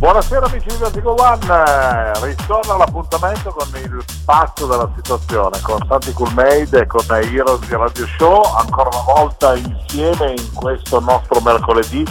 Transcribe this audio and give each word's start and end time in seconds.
Buonasera 0.00 0.46
amici 0.46 0.66
di 0.66 0.76
Vertigo 0.76 1.14
One, 1.14 2.12
ritorna 2.22 2.74
l'appuntamento 2.78 3.50
con 3.50 3.68
il 3.74 4.02
passo 4.24 4.64
della 4.66 4.90
situazione, 4.96 5.60
con 5.60 5.78
Santi 5.86 6.14
Coolmade 6.14 6.80
e 6.80 6.86
con 6.86 7.04
Heroes 7.06 7.60
di 7.66 7.74
Radio 7.76 8.06
Show, 8.16 8.42
ancora 8.56 8.88
una 8.94 9.12
volta 9.12 9.54
insieme 9.56 10.36
in 10.38 10.54
questo 10.54 11.00
nostro 11.00 11.42
mercoledì 11.42 12.02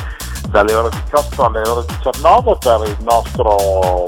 dalle 0.49 0.75
ore 0.75 0.89
18 1.03 1.43
alle 1.43 1.67
ore 1.67 1.85
19 1.87 2.57
per, 2.59 2.97
nostro, 2.99 4.03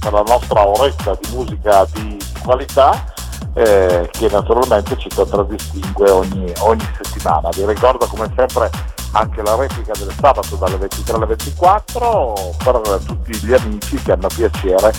per 0.00 0.12
la 0.14 0.24
nostra 0.26 0.66
oretta 0.66 1.14
di 1.20 1.34
musica 1.34 1.86
di 1.92 2.16
qualità 2.42 3.12
eh, 3.52 4.08
che 4.10 4.28
naturalmente 4.30 4.96
ci 4.96 5.10
contraddistingue 5.14 6.10
ogni, 6.10 6.50
ogni 6.60 6.88
settimana. 7.02 7.50
Vi 7.50 7.66
ricordo 7.66 8.06
come 8.06 8.32
sempre 8.34 8.70
anche 9.12 9.42
la 9.42 9.56
replica 9.56 9.92
del 9.98 10.12
sabato 10.18 10.56
dalle 10.56 10.76
23 10.76 11.16
alle 11.16 11.26
24 11.26 12.54
per 12.64 13.00
tutti 13.04 13.36
gli 13.36 13.52
amici 13.52 13.96
che 13.96 14.12
hanno 14.12 14.28
piacere 14.28 14.92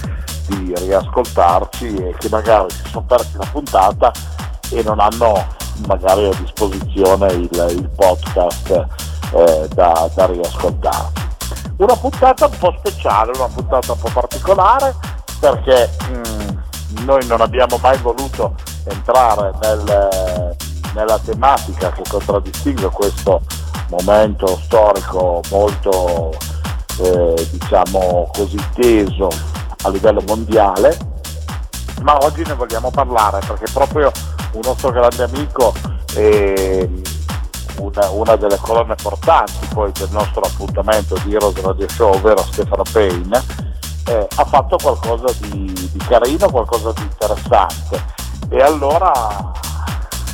di 0.47 0.73
riascoltarci 0.75 1.95
e 1.95 2.15
che 2.17 2.29
magari 2.29 2.69
si 2.69 2.83
sono 2.89 3.05
persi 3.05 3.37
la 3.37 3.47
puntata 3.51 4.11
e 4.69 4.83
non 4.83 4.99
hanno 4.99 5.45
magari 5.87 6.25
a 6.27 6.33
disposizione 6.35 7.31
il, 7.33 7.65
il 7.69 7.89
podcast 7.95 8.85
eh, 9.31 9.67
da, 9.73 10.09
da 10.13 10.25
riascoltarsi. 10.25 11.21
Una 11.77 11.95
puntata 11.95 12.45
un 12.45 12.57
po' 12.57 12.75
speciale, 12.77 13.31
una 13.35 13.47
puntata 13.47 13.93
un 13.93 13.99
po' 13.99 14.09
particolare 14.13 14.95
perché 15.39 15.89
mh, 16.09 17.01
mm, 17.01 17.05
noi 17.05 17.25
non 17.25 17.41
abbiamo 17.41 17.77
mai 17.81 17.97
voluto 17.97 18.55
entrare 18.85 19.51
nel, 19.61 20.55
nella 20.93 21.19
tematica 21.19 21.91
che 21.91 22.03
contraddistingue 22.07 22.89
questo 22.91 23.41
momento 23.93 24.59
storico 24.63 25.41
molto 25.49 26.31
eh, 26.99 27.47
diciamo 27.51 28.29
così 28.33 28.57
teso 28.73 29.29
a 29.83 29.89
livello 29.89 30.21
mondiale, 30.27 30.97
ma 32.01 32.17
oggi 32.21 32.43
ne 32.45 32.53
vogliamo 32.53 32.89
parlare 32.89 33.39
perché 33.45 33.65
proprio 33.71 34.11
un 34.53 34.61
nostro 34.63 34.91
grande 34.91 35.23
amico 35.23 35.73
e 36.15 36.89
una, 37.77 38.09
una, 38.09 38.35
delle 38.35 38.57
colonne 38.57 38.95
portanti 38.95 39.65
poi 39.73 39.91
del 39.91 40.09
nostro 40.11 40.41
appuntamento 40.41 41.17
di 41.23 41.33
Heroes 41.33 41.59
Radio 41.61 41.89
Show, 41.89 42.13
ovvero 42.13 42.43
Stefano 42.43 42.83
Payne, 42.91 43.43
eh, 44.07 44.27
ha 44.35 44.45
fatto 44.45 44.77
qualcosa 44.81 45.33
di, 45.39 45.71
di 45.91 45.99
carino, 46.07 46.49
qualcosa 46.49 46.91
di 46.93 47.01
interessante. 47.01 48.21
E 48.49 48.61
allora 48.61 49.11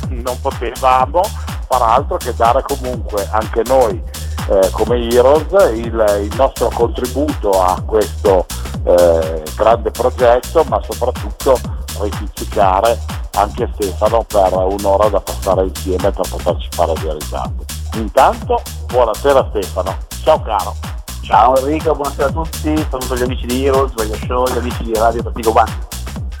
non 0.08 0.38
potevamo 0.40 1.22
far 1.70 1.82
altro 1.82 2.16
che 2.16 2.34
dare 2.34 2.64
comunque 2.64 3.28
anche 3.30 3.62
noi 3.66 4.02
eh, 4.48 4.70
come 4.72 5.08
Heroes 5.08 5.52
il, 5.72 6.04
il, 6.22 6.34
nostro 6.36 6.68
contributo 6.68 7.50
a 7.50 7.80
questo 7.86 8.44
eh, 8.82 9.44
grande 9.54 9.92
progetto, 9.92 10.64
ma 10.64 10.82
soprattutto 10.82 11.56
ripicciare 12.00 12.98
anche 13.34 13.70
Stefano 13.74 14.24
per 14.26 14.52
un'ora 14.52 15.08
da 15.10 15.20
passare 15.20 15.66
insieme 15.66 16.10
per 16.10 16.28
poterci 16.28 16.66
fare 16.72 16.92
due 16.94 17.12
risate. 17.12 17.64
Intanto, 17.94 18.60
buonasera 18.86 19.46
Stefano, 19.50 19.96
ciao 20.24 20.42
caro. 20.42 20.74
Ciao 21.22 21.56
Enrico, 21.58 21.94
buonasera 21.94 22.30
a 22.30 22.32
tutti, 22.32 22.86
saluto 22.90 23.14
gli 23.14 23.22
amici 23.22 23.46
di 23.46 23.66
Heroes, 23.66 23.92
Radio 23.94 24.16
Show, 24.26 24.52
gli 24.52 24.58
amici 24.58 24.82
di 24.82 24.94
Radio 24.94 25.22
Partito 25.22 25.52
One. 25.56 25.88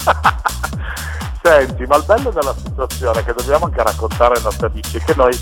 Senti, 1.42 1.86
ma 1.86 1.96
il 1.96 2.04
bello 2.04 2.30
della 2.30 2.54
situazione 2.54 3.24
che 3.24 3.32
dobbiamo 3.32 3.64
anche 3.64 3.82
raccontare 3.82 4.36
ai 4.36 4.42
nostri 4.42 4.66
amici 4.66 4.98
è 4.98 5.04
che 5.04 5.14
noi 5.16 5.34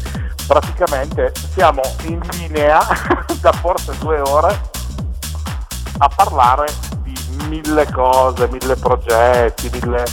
praticamente 0.47 1.32
siamo 1.53 1.82
in 2.04 2.20
linea 2.32 2.78
da 3.41 3.53
forse 3.53 3.97
due 3.98 4.20
ore 4.20 4.70
a 5.98 6.08
parlare 6.08 6.66
di 7.03 7.14
mille 7.48 7.91
cose, 7.92 8.48
mille 8.48 8.76
progetti, 8.76 9.69
mille, 9.72 10.04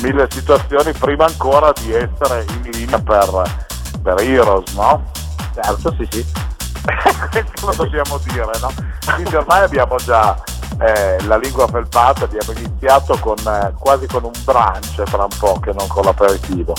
mille 0.00 0.28
situazioni 0.30 0.92
prima 0.92 1.26
ancora 1.26 1.72
di 1.72 1.92
essere 1.92 2.44
in 2.48 2.70
linea 2.70 3.00
per, 3.00 3.42
per 4.02 4.20
Heroes, 4.20 4.72
no? 4.74 5.10
Certo, 5.54 5.92
sì, 5.98 6.06
sì. 6.08 6.24
Questo 7.30 7.66
lo 7.66 7.74
dobbiamo 7.74 8.18
dire, 8.18 8.50
no? 8.60 8.72
Quindi 9.14 9.34
ormai 9.34 9.64
abbiamo 9.64 9.96
già 9.96 10.36
eh, 10.80 11.22
la 11.24 11.36
lingua 11.36 11.66
felpata 11.66 12.24
abbiamo 12.24 12.52
iniziato 12.58 13.18
con, 13.18 13.36
eh, 13.38 13.72
quasi 13.78 14.06
con 14.06 14.24
un 14.24 14.32
brunch 14.44 15.02
fra 15.04 15.22
un 15.22 15.38
po' 15.38 15.58
che 15.60 15.72
non 15.72 15.86
con 15.88 16.04
l'aperitivo. 16.04 16.74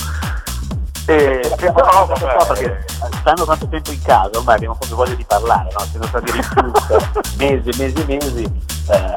E, 1.06 1.40
e 1.58 1.72
però, 1.72 2.06
vabbè, 2.06 2.46
perché 2.48 2.84
stando 3.20 3.44
tanto 3.46 3.66
tempo 3.68 3.90
in 3.92 4.02
casa 4.02 4.36
ormai 4.36 4.56
abbiamo 4.56 4.74
proprio 4.74 4.96
voglia 4.96 5.14
di 5.14 5.24
parlare, 5.24 5.70
no? 5.72 5.80
siamo 5.90 6.06
stati 6.06 6.32
rinchiusi 6.32 7.36
mesi, 7.38 7.80
mesi, 7.80 8.04
mesi, 8.06 8.42
eh, 8.90 9.14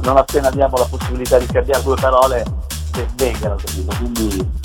non 0.00 0.16
appena 0.16 0.48
abbiamo 0.48 0.76
la 0.76 0.86
possibilità 0.86 1.38
di 1.38 1.46
scambiare 1.46 1.82
due 1.82 1.96
parole 1.96 2.44
vengano? 3.14 3.56
Quindi... 3.96 4.60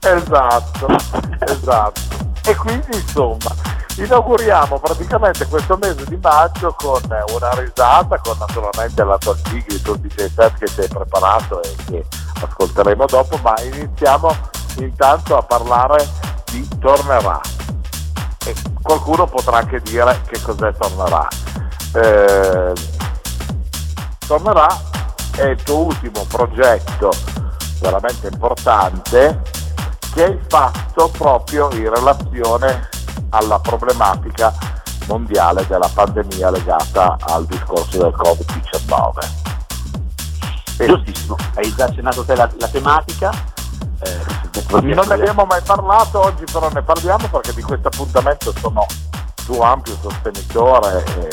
Esatto, 0.00 0.86
esatto. 1.46 2.31
E 2.44 2.56
quindi 2.56 2.96
insomma 2.96 3.54
inauguriamo 3.96 4.78
praticamente 4.78 5.46
questo 5.46 5.76
mese 5.76 6.04
di 6.06 6.18
maggio 6.20 6.74
con 6.76 7.00
una 7.04 7.50
risata, 7.50 8.18
con 8.18 8.36
naturalmente 8.38 9.04
la 9.04 9.18
tua 9.18 9.36
sigla, 9.36 9.74
il 9.74 9.82
tuo 9.82 9.96
DJ 9.96 10.32
set 10.34 10.58
che 10.58 10.66
ci 10.66 10.80
hai 10.80 10.88
preparato 10.88 11.62
e 11.62 11.74
che 11.86 12.04
ascolteremo 12.42 13.04
dopo, 13.06 13.38
ma 13.42 13.54
iniziamo 13.62 14.34
intanto 14.78 15.36
a 15.36 15.42
parlare 15.42 16.08
di 16.50 16.66
Tornerà. 16.80 17.40
E 18.44 18.54
qualcuno 18.82 19.26
potrà 19.26 19.58
anche 19.58 19.80
dire 19.80 20.22
che 20.26 20.40
cos'è 20.40 20.72
Tornerà. 20.74 21.28
Eh, 21.94 22.72
tornerà 24.26 24.66
è 25.36 25.44
il 25.44 25.62
tuo 25.62 25.84
ultimo 25.84 26.24
progetto 26.28 27.10
veramente 27.80 28.28
importante 28.28 29.60
che 30.12 30.24
hai 30.24 30.38
fatto 30.46 31.08
proprio 31.08 31.70
in 31.72 31.88
relazione 31.88 32.88
alla 33.30 33.58
problematica 33.58 34.52
mondiale 35.06 35.66
della 35.66 35.88
pandemia 35.92 36.50
legata 36.50 37.16
al 37.20 37.46
discorso 37.46 37.98
del 37.98 38.14
Covid-19. 38.14 39.40
Giustissimo, 40.86 41.36
hai 41.54 41.74
già 41.74 41.84
accennato 41.86 42.24
te 42.24 42.34
la, 42.34 42.50
la 42.58 42.68
tematica. 42.68 43.30
Eh, 44.00 44.20
non 44.80 45.06
ne 45.06 45.14
abbiamo 45.14 45.44
mai 45.44 45.62
parlato, 45.62 46.20
oggi 46.20 46.44
però 46.50 46.68
ne 46.70 46.82
parliamo 46.82 47.28
perché 47.28 47.54
di 47.54 47.62
questo 47.62 47.88
appuntamento 47.88 48.52
sono 48.58 48.84
tuo 49.46 49.62
ampio 49.62 49.96
sostenitore 50.00 51.04
e, 51.04 51.28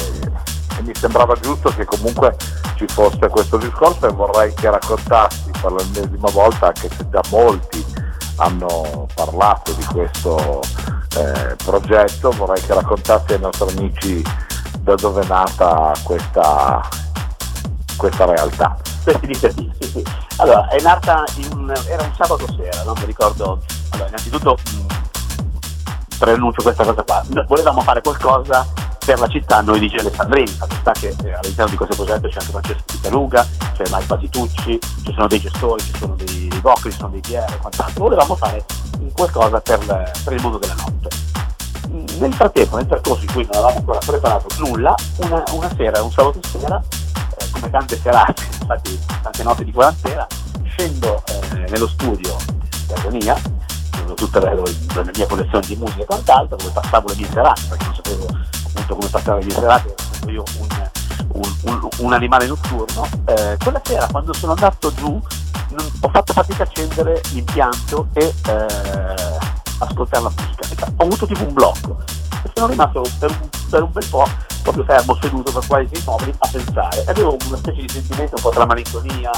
e 0.78 0.82
mi 0.84 0.96
sembrava 0.96 1.36
giusto 1.36 1.70
che 1.70 1.84
comunque 1.86 2.36
ci 2.76 2.88
fosse 2.88 3.28
questo 3.28 3.58
discorso 3.58 4.08
e 4.08 4.14
vorrei 4.14 4.54
che 4.54 4.70
raccontassi 4.70 5.52
per 5.62 5.72
l'ennesima 5.74 6.30
volta, 6.32 6.68
anche 6.68 6.90
se 6.90 7.10
già 7.10 7.22
molti 7.30 7.99
hanno 8.40 9.08
parlato 9.14 9.72
di 9.74 9.84
questo 9.86 10.62
eh, 11.18 11.56
progetto, 11.64 12.32
vorrei 12.32 12.62
che 12.62 12.74
raccontassi 12.74 13.34
ai 13.34 13.40
nostri 13.40 13.78
amici 13.78 14.24
da 14.80 14.96
dove 14.96 15.22
è 15.22 15.28
nata 15.28 15.94
questa, 16.04 16.88
questa 17.98 18.26
realtà. 18.26 18.78
Questa 19.04 19.26
iniziativa, 19.26 19.74
sì, 19.80 19.90
sì. 19.90 20.04
Allora, 20.38 20.68
è 20.68 20.82
nata, 20.82 21.24
in, 21.36 21.74
era 21.88 22.04
un 22.04 22.14
sabato 22.16 22.46
sera, 22.56 22.84
non 22.84 22.96
mi 23.00 23.06
ricordo, 23.06 23.62
allora, 23.90 24.08
innanzitutto 24.08 24.58
mm, 24.58 24.86
preannuncio 26.18 26.62
questa 26.62 26.84
cosa 26.84 27.04
qua, 27.04 27.24
volevamo 27.48 27.82
fare 27.82 28.02
qualcosa 28.02 28.66
per 29.10 29.20
la 29.20 29.28
città 29.28 29.62
noi 29.62 29.80
di 29.80 29.92
Alessandrini, 29.98 30.52
perché 30.52 30.76
sta 30.82 30.92
che 30.92 31.08
eh, 31.08 31.34
all'interno 31.34 31.72
di 31.72 31.78
questo 31.78 31.96
progetto 31.96 32.28
c'è 32.28 32.38
anche 32.38 32.52
Francesco 32.52 32.84
Pitaluga, 32.86 33.48
c'è 33.74 33.84
Mike 33.90 34.06
Patitucci, 34.06 34.80
ci 35.04 35.14
sono 35.14 35.28
dei 35.28 35.40
gestori, 35.40 35.82
ci 35.82 35.98
sono 35.98 36.14
dei, 36.14 36.48
dei 36.48 36.60
vocali, 36.60 36.92
ci 36.92 36.98
sono 37.00 37.10
dei 37.10 37.22
PR 37.22 37.52
e 37.52 37.58
quant'altro. 37.58 38.04
Volevamo 38.04 38.36
fare 38.36 38.64
qualcosa 39.14 39.60
per, 39.62 39.80
per, 40.24 40.34
il 40.34 40.42
mondo 40.44 40.60
della 40.60 40.76
notte. 40.76 41.10
Nel 42.20 42.34
frattempo, 42.36 42.76
nel 42.76 42.86
percorso 42.86 43.24
in 43.24 43.32
cui 43.32 43.48
non 43.52 43.64
avevamo 43.64 43.80
ancora 43.80 44.00
preparato 44.06 44.48
nulla, 44.60 44.94
una, 45.16 45.44
una 45.54 45.74
sera, 45.76 46.04
un 46.04 46.12
sabato 46.12 46.40
sera, 46.48 46.80
eh, 46.80 47.50
come 47.50 47.70
tante 47.72 47.98
serate, 47.98 48.44
infatti 48.62 49.00
tante 49.24 49.42
notti 49.42 49.64
di 49.64 49.72
quarantena, 49.72 50.28
scendo 50.66 51.24
eh, 51.26 51.66
nello 51.68 51.88
studio 51.88 52.38
di 52.86 52.94
Argonia, 52.94 53.36
tutte 54.14 54.40
le, 54.40 54.54
le 54.56 55.12
mie 55.16 55.26
collezioni 55.26 55.66
di 55.66 55.76
musica 55.78 56.04
e 56.04 56.06
quant'altro, 56.06 56.58
dove 56.58 56.70
passavo 56.70 57.08
le 57.08 57.16
mie 57.16 57.30
serate, 57.32 57.62
perché 57.70 57.86
non 57.86 57.96
sapevo 57.96 58.59
appunto 58.80 58.96
come 58.96 59.10
passare 59.10 59.44
le 59.44 59.52
serate, 59.52 59.96
essendo 59.98 60.32
io 60.32 60.44
un, 60.60 60.68
un, 61.34 61.56
un, 61.64 61.90
un 61.98 62.14
animale 62.14 62.48
notturno. 62.48 63.08
Eh, 63.26 63.58
quella 63.62 63.82
sera 63.84 64.08
quando 64.08 64.34
sono 64.34 64.54
andato 64.54 64.94
giù 64.94 65.22
non, 65.70 65.92
ho 66.02 66.10
fatto 66.10 66.34
fatica 66.34 66.64
a 66.64 66.66
accendere 66.66 67.22
l'impianto 67.32 68.08
e 68.14 68.34
eh, 68.48 69.38
ascoltare 69.80 70.24
la 70.24 70.32
musica. 70.36 70.86
Ho 70.98 71.04
avuto 71.04 71.26
tipo 71.26 71.44
un 71.44 71.54
blocco 71.54 71.98
e 72.44 72.52
sono 72.54 72.68
rimasto 72.68 73.04
per 73.20 73.30
un, 73.30 73.50
per 73.70 73.84
un 73.84 73.92
bel 73.92 74.08
po' 74.08 74.28
proprio 74.64 74.84
fermo, 74.84 75.18
seduto 75.22 75.52
per 75.52 75.68
quasi 75.68 75.90
immobili 76.00 76.34
a 76.38 76.50
pensare. 76.52 77.04
Avevo 77.08 77.38
una 77.48 77.58
specie 77.58 77.82
di 77.82 77.90
sentimento 77.90 78.36
un 78.36 78.42
po' 78.42 78.50
tra 78.50 78.66
malinconia, 78.66 79.32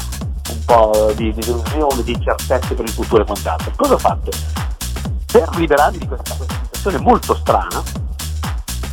un 0.50 0.64
po' 0.64 1.12
di 1.14 1.32
delusione, 1.32 2.02
di 2.02 2.12
incertezze 2.12 2.74
per 2.74 2.84
il 2.84 2.90
futuro 2.90 3.22
e 3.22 3.26
quant'altro. 3.26 3.72
Cosa 3.76 3.94
ho 3.94 3.98
fatto? 3.98 4.30
Per 5.30 5.48
liberarmi 5.56 5.98
di 5.98 6.06
questa, 6.06 6.34
questa 6.34 6.54
situazione 6.54 6.98
molto 6.98 7.34
strana, 7.34 7.82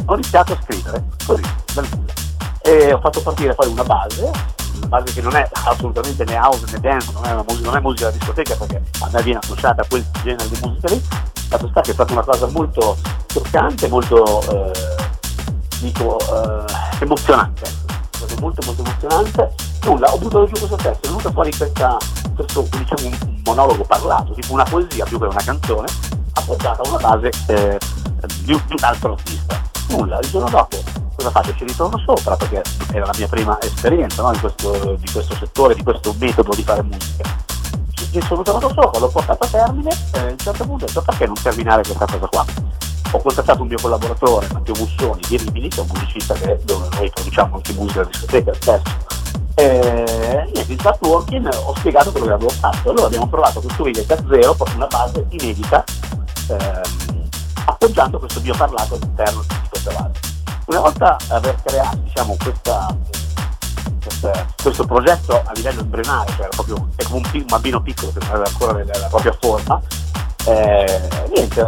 ho 0.10 0.16
iniziato 0.16 0.54
a 0.54 0.58
scrivere 0.64 1.04
così, 1.26 1.42
dal 1.74 1.88
nulla. 1.92 2.14
E 2.62 2.94
ho 2.94 3.00
fatto 3.00 3.22
partire 3.22 3.54
poi 3.54 3.68
una 3.68 3.84
base, 3.84 4.32
una 4.76 4.88
base 4.88 5.14
che 5.14 5.22
non 5.22 5.36
è 5.36 5.48
assolutamente 5.52 6.24
né 6.26 6.38
house 6.38 6.66
né 6.72 6.80
dance, 6.80 7.12
non 7.14 7.26
è, 7.26 7.34
musica, 7.36 7.68
non 7.68 7.78
è 7.78 7.80
musica 7.80 8.06
da 8.06 8.12
discoteca 8.12 8.56
perché 8.56 8.84
a 9.02 9.10
me 9.12 9.24
viene 9.24 9.40
associata 9.40 9.82
a 9.84 9.86
quel 9.88 10.06
genere 10.24 10.50
di 10.50 10.60
musica 10.64 10.88
lì. 10.90 11.02
Fatto 11.50 11.68
sta 11.68 11.82
che 11.82 11.92
è 11.92 11.94
stata 11.94 12.14
una 12.14 12.24
cosa 12.24 12.48
molto 12.48 12.98
toccante, 13.28 13.88
molto 13.88 14.42
eh, 14.52 14.96
dico, 15.80 16.18
eh, 16.20 17.04
emozionante. 17.04 17.66
Stato 18.10 18.36
molto 18.40 18.66
molto 18.66 18.84
emozionante. 18.84 19.54
Nulla, 19.84 20.12
ho 20.12 20.18
buttato 20.18 20.46
giù 20.46 20.58
questo 20.58 20.76
testo, 20.76 21.06
è 21.06 21.08
venuto 21.08 21.32
fuori 21.32 21.56
questa, 21.56 21.98
questo 22.36 22.68
diciamo, 22.72 23.16
un 23.16 23.42
monologo 23.46 23.84
parlato, 23.84 24.34
tipo 24.34 24.54
una 24.54 24.64
poesia 24.64 25.06
più 25.06 25.20
che 25.20 25.26
una 25.26 25.42
canzone, 25.44 25.88
appoggiata 26.34 26.82
a 26.82 26.90
una 26.90 26.98
base 26.98 27.32
eh, 27.48 27.78
di, 28.44 28.44
di 28.46 28.52
un 28.52 28.78
altro 28.82 29.14
artista. 29.14 29.69
Nulla, 29.90 30.20
il 30.20 30.30
giorno 30.30 30.50
dopo 30.50 31.00
cosa 31.20 31.32
faccio? 31.32 31.56
Ci 31.56 31.66
ritorno 31.66 31.98
sopra 32.00 32.36
perché 32.36 32.64
era 32.94 33.06
la 33.06 33.14
mia 33.18 33.28
prima 33.28 33.60
esperienza 33.62 34.22
no? 34.22 34.32
di, 34.32 34.40
questo, 34.40 34.96
di, 34.96 35.12
questo, 35.12 35.36
settore, 35.36 35.76
di 35.76 35.84
questo 35.84 36.16
metodo 36.18 36.56
di 36.56 36.64
fare 36.64 36.82
musica. 36.82 37.48
Ci 37.94 38.22
sono 38.22 38.42
tornato 38.42 38.70
sopra, 38.74 39.00
l'ho 39.00 39.10
portato 39.10 39.44
a 39.44 39.48
termine 39.48 39.90
e 40.14 40.20
a 40.20 40.24
un 40.24 40.38
certo 40.38 40.66
punto 40.66 40.86
ho 40.86 40.88
detto 40.88 41.02
perché 41.02 41.26
non 41.26 41.36
terminare 41.36 41.84
questa 41.84 42.06
cosa 42.06 42.28
qua? 42.28 42.46
Ho 43.12 43.22
contattato 43.22 43.62
un 43.62 43.68
mio 43.68 43.78
collaboratore, 43.82 44.48
Matteo 44.52 44.74
Bussoni, 44.76 45.22
di 45.28 45.38
Rimini, 45.38 45.68
che 45.68 45.78
è 45.78 45.82
un 45.82 45.88
musicista 45.92 46.34
che, 46.36 46.60
dove 46.64 46.88
noi 46.94 47.10
produciamo 47.10 47.56
anche 47.56 47.74
musica 47.74 48.02
da 48.02 48.08
discoteca 48.08 48.54
spesso. 48.54 49.08
E 49.56 50.50
niente, 50.54 50.72
in 50.72 50.80
smart 50.80 51.06
working 51.06 51.50
ho 51.66 51.76
spiegato 51.76 52.12
quello 52.12 52.28
che 52.28 52.34
avevo 52.34 52.50
fatto. 52.50 52.90
Allora 52.90 53.08
abbiamo 53.08 53.28
provato 53.28 53.60
a 53.60 53.62
costruire 53.62 54.06
da 54.06 54.16
zero 54.16 54.54
proprio 54.54 54.76
una 54.76 54.88
base 54.88 55.26
inedita 55.30 55.84
ehm, 56.50 57.09
appoggiando 57.70 58.20
questo 58.20 58.42
mio 58.42 58.56
parlato 58.56 58.96
all'interno 58.96 59.42
di 59.48 59.70
questa 59.70 59.92
base. 59.92 60.20
Una 60.66 60.80
volta 60.80 61.18
aver 61.30 61.56
creato 61.64 61.98
diciamo, 61.98 62.36
questa, 62.42 62.96
questa, 64.04 64.46
questo 64.62 64.86
progetto 64.86 65.42
a 65.44 65.52
livello 65.56 65.82
embrionale, 65.82 66.32
cioè 66.36 66.48
proprio, 66.50 66.90
è 66.96 67.04
come 67.04 67.28
un, 67.34 67.46
bambino 67.46 67.82
piccolo 67.82 68.12
che 68.12 68.20
non 68.20 68.30
aveva 68.30 68.46
ancora 68.46 68.84
la, 68.84 69.00
la 69.00 69.08
propria 69.08 69.36
forma, 69.40 69.82
eh, 70.46 71.10
niente, 71.30 71.62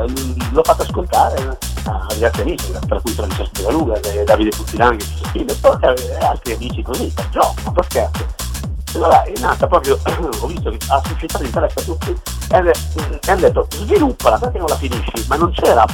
l'ho 0.51 0.63
fatto 0.63 0.83
ascoltare 0.83 1.57
a 1.85 2.07
diversi 2.13 2.41
amici, 2.41 2.71
tra 2.87 3.01
cui 3.01 3.11
Francesco 3.11 3.51
Della 3.53 3.71
Luga, 3.71 3.99
Davide 4.25 4.49
Puttilanghi, 4.49 5.05
e 5.33 6.25
altri 6.25 6.53
amici 6.53 6.81
così, 6.81 7.11
per 7.13 7.29
gioco, 7.29 7.71
per 7.71 7.85
scherzo. 7.85 8.50
Allora 8.93 9.23
è 9.23 9.33
nata 9.39 9.67
proprio, 9.67 9.97
ho 10.39 10.47
visto 10.47 10.69
che 10.69 10.77
ha 10.89 11.01
suscitato 11.05 11.43
interesse 11.43 11.79
a 11.79 11.83
tutti 11.83 12.19
e 12.49 12.55
hanno 12.55 13.39
detto 13.39 13.67
sviluppala 13.71 14.37
perché 14.37 14.57
non 14.57 14.67
la 14.67 14.75
finisci, 14.75 15.25
ma 15.27 15.35
non 15.37 15.51
c'era 15.51 15.85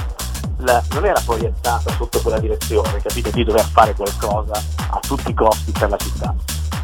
la, 0.57 0.83
non 0.91 1.05
era 1.05 1.21
proiettata 1.23 1.91
sotto 1.93 2.19
quella 2.21 2.39
direzione, 2.39 2.99
capite, 3.01 3.29
di 3.31 3.43
dover 3.43 3.63
fare 3.65 3.93
qualcosa 3.93 4.61
a 4.89 4.99
tutti 4.99 5.29
i 5.29 5.33
costi 5.33 5.71
per 5.71 5.89
la 5.89 5.97
città. 5.97 6.33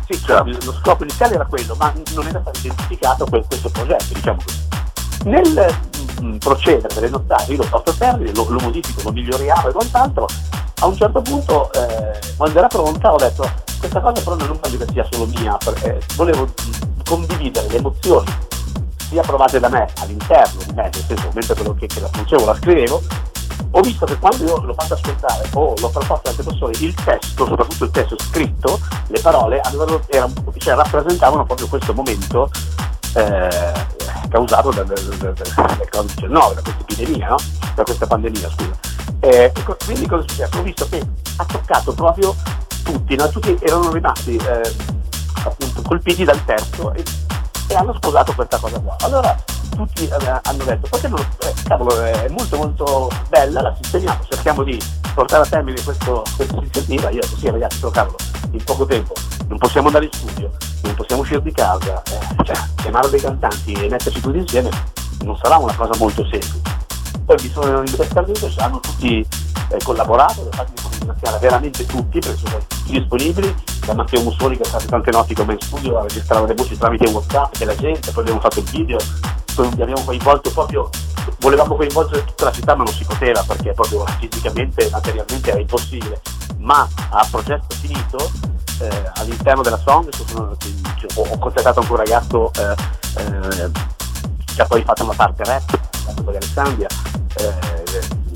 Sì, 0.07 0.21
cioè, 0.23 0.43
lo 0.43 0.73
scopo 0.73 1.03
iniziale 1.03 1.35
era 1.35 1.45
quello, 1.45 1.75
ma 1.75 1.91
non 2.13 2.27
era 2.27 2.41
stato 2.41 2.59
identificato 2.59 3.25
questo 3.25 3.69
progetto, 3.69 4.13
diciamo 4.13 4.37
così. 4.43 4.82
Nel 5.23 5.75
mm, 6.21 6.37
procedere 6.37 6.93
delle 6.93 7.09
nottate, 7.09 7.51
io 7.51 7.57
lo 7.57 7.67
porto 7.69 7.91
a 7.91 7.93
termine, 7.93 8.33
lo, 8.33 8.45
lo, 8.49 8.59
modifico, 8.61 9.01
lo 9.03 9.11
miglioriamo 9.11 9.69
e 9.69 9.71
quant'altro, 9.71 10.27
a 10.79 10.85
un 10.85 10.95
certo 10.95 11.21
punto, 11.21 11.71
eh, 11.73 12.19
quando 12.35 12.59
era 12.59 12.67
pronta, 12.67 13.13
ho 13.13 13.17
detto 13.17 13.49
questa 13.79 13.99
cosa 13.99 14.21
però 14.21 14.35
non 14.35 14.59
voglio 14.61 14.77
che 14.77 14.91
sia 14.91 15.07
solo 15.11 15.25
mia, 15.25 15.57
perché 15.63 15.99
volevo 16.15 16.43
mm, 16.43 16.99
condividere 17.05 17.67
le 17.69 17.77
emozioni 17.77 18.31
sia 19.13 19.21
provate 19.21 19.59
da 19.59 19.69
me 19.69 19.87
all'interno 19.99 20.61
di 20.65 20.73
me, 20.73 20.83
nel 20.83 21.03
senso 21.07 21.29
mentre 21.33 21.53
quello 21.53 21.75
che, 21.75 21.87
che 21.87 21.99
la 21.99 22.07
facevo 22.07 22.45
la 22.45 22.55
scrivevo, 22.55 23.01
ho 23.75 23.81
visto 23.81 24.05
che 24.05 24.17
quando 24.17 24.43
io 24.43 24.61
l'ho 24.61 24.73
fatto 24.73 24.93
ascoltare 24.93 25.47
o 25.53 25.73
l'ho 25.79 25.89
proposto 25.89 26.27
a 26.27 26.29
altre 26.29 26.43
persone, 26.43 26.73
il 26.79 26.93
testo, 26.93 27.45
soprattutto 27.45 27.83
il 27.85 27.91
testo 27.91 28.15
scritto, 28.19 28.79
le 29.07 29.19
parole 29.19 29.59
avevano, 29.61 30.01
erano, 30.07 30.33
cioè, 30.57 30.75
rappresentavano 30.75 31.45
proprio 31.45 31.67
questo 31.67 31.93
momento 31.93 32.49
eh, 33.13 33.73
causato 34.29 34.71
dal, 34.71 34.85
dal, 34.85 35.03
dal, 35.17 35.33
dal 35.33 35.87
Covid-19, 35.91 36.53
da 36.53 36.61
questa 36.61 36.81
epidemia, 36.81 37.27
no? 37.29 37.35
da 37.75 37.83
questa 37.83 38.07
pandemia, 38.07 38.49
scusa. 38.49 38.79
Eh, 39.19 39.51
quindi 39.85 40.07
cosa 40.07 40.25
è 40.25 40.29
successo? 40.29 40.59
Ho 40.59 40.63
visto 40.63 40.87
che 40.89 41.01
ha 41.37 41.45
toccato 41.45 41.93
proprio 41.93 42.35
tutti, 42.83 43.15
no? 43.15 43.29
tutti 43.29 43.57
erano 43.61 43.91
rimasti 43.91 44.35
eh, 44.35 44.73
appunto 45.43 45.81
colpiti 45.81 46.23
dal 46.23 46.43
testo 46.45 46.93
e, 46.93 47.03
e 47.67 47.75
hanno 47.75 47.93
sposato 47.93 48.33
questa 48.33 48.57
cosa 48.57 48.79
qua. 48.79 48.95
Allora 49.01 49.37
tutti 49.75 50.07
eh, 50.07 50.39
hanno 50.43 50.63
detto 50.63 50.87
perché 50.89 51.07
non, 51.07 51.19
eh, 51.19 51.53
cavolo, 51.63 52.01
è 52.01 52.27
molto 52.29 52.57
molto 52.57 53.09
bella, 53.29 53.61
la 53.61 53.75
sistemiamo, 53.81 54.19
cerchiamo 54.29 54.63
di 54.63 54.79
portare 55.13 55.43
a 55.43 55.45
termine 55.45 55.81
questa 55.83 56.21
iniziativa, 56.55 57.09
io 57.09 57.19
ho 57.19 57.21
detto 57.21 57.37
sì 57.37 57.49
ragazzi, 57.49 57.79
però 57.79 57.91
cavolo, 57.91 58.17
in 58.51 58.63
poco 58.63 58.85
tempo 58.85 59.13
non 59.47 59.57
possiamo 59.57 59.87
andare 59.87 60.05
in 60.05 60.11
studio, 60.11 60.51
non 60.81 60.95
possiamo 60.95 61.21
uscire 61.21 61.41
di 61.41 61.51
casa, 61.51 62.01
eh, 62.03 62.43
cioè, 62.43 62.55
chiamare 62.77 63.09
dei 63.09 63.21
cantanti 63.21 63.73
e 63.73 63.89
metterci 63.89 64.21
tutti 64.21 64.37
insieme 64.37 64.69
non 65.23 65.37
sarà 65.37 65.57
una 65.57 65.73
cosa 65.73 65.93
molto 65.97 66.23
semplice. 66.25 66.82
Poi 67.25 67.35
mi 67.41 67.49
sono 67.49 67.79
investito, 67.79 68.51
hanno 68.57 68.79
tutti 68.79 69.25
eh, 69.69 69.77
collaborato, 69.83 70.43
le 70.43 70.49
fatti 70.51 70.73
di 70.73 70.97
ringraziare 70.97 71.37
veramente 71.39 71.85
tutti 71.85 72.19
perché 72.19 72.37
sono 72.37 72.57
tutti 72.67 72.91
disponibili, 72.91 73.55
da 73.85 73.93
Matteo 73.93 74.21
Mussoni 74.21 74.57
che 74.57 74.63
ha 74.63 74.65
fatto 74.65 74.85
tante 74.85 75.11
notti 75.11 75.33
come 75.33 75.53
in 75.53 75.59
studio 75.59 75.99
a 75.99 76.03
registrare 76.03 76.47
le 76.47 76.53
voci 76.53 76.77
tramite 76.77 77.09
Whatsapp 77.09 77.57
della 77.57 77.75
gente, 77.75 78.11
poi 78.11 78.23
abbiamo 78.23 78.39
fatto 78.39 78.59
il 78.59 78.65
video, 78.69 78.97
abbiamo 79.57 80.03
coinvolto 80.03 80.51
proprio, 80.51 80.89
volevamo 81.39 81.75
coinvolgere 81.75 82.23
tutta 82.25 82.45
la 82.45 82.51
città 82.51 82.75
ma 82.75 82.83
non 82.83 82.93
si 82.93 83.03
poteva 83.03 83.43
perché 83.45 83.71
proprio 83.73 84.05
fisicamente, 84.19 84.89
materialmente 84.89 85.49
era 85.49 85.59
impossibile, 85.59 86.21
ma 86.57 86.87
a 87.09 87.27
progetto 87.29 87.75
finito 87.75 88.31
eh, 88.79 89.11
all'interno 89.15 89.61
della 89.61 89.77
song 89.77 90.09
sono, 90.11 90.55
ho 91.15 91.37
contattato 91.37 91.79
anche 91.79 91.91
un 91.91 91.97
ragazzo 91.97 92.51
eh, 92.57 92.75
eh, 93.17 93.71
che 94.53 94.61
ha 94.61 94.65
poi 94.65 94.83
fatto 94.83 95.03
una 95.03 95.13
parte 95.13 95.43
rap, 95.43 95.79
di 96.21 96.35
Alessandria, 96.35 96.87
eh, 97.37 97.73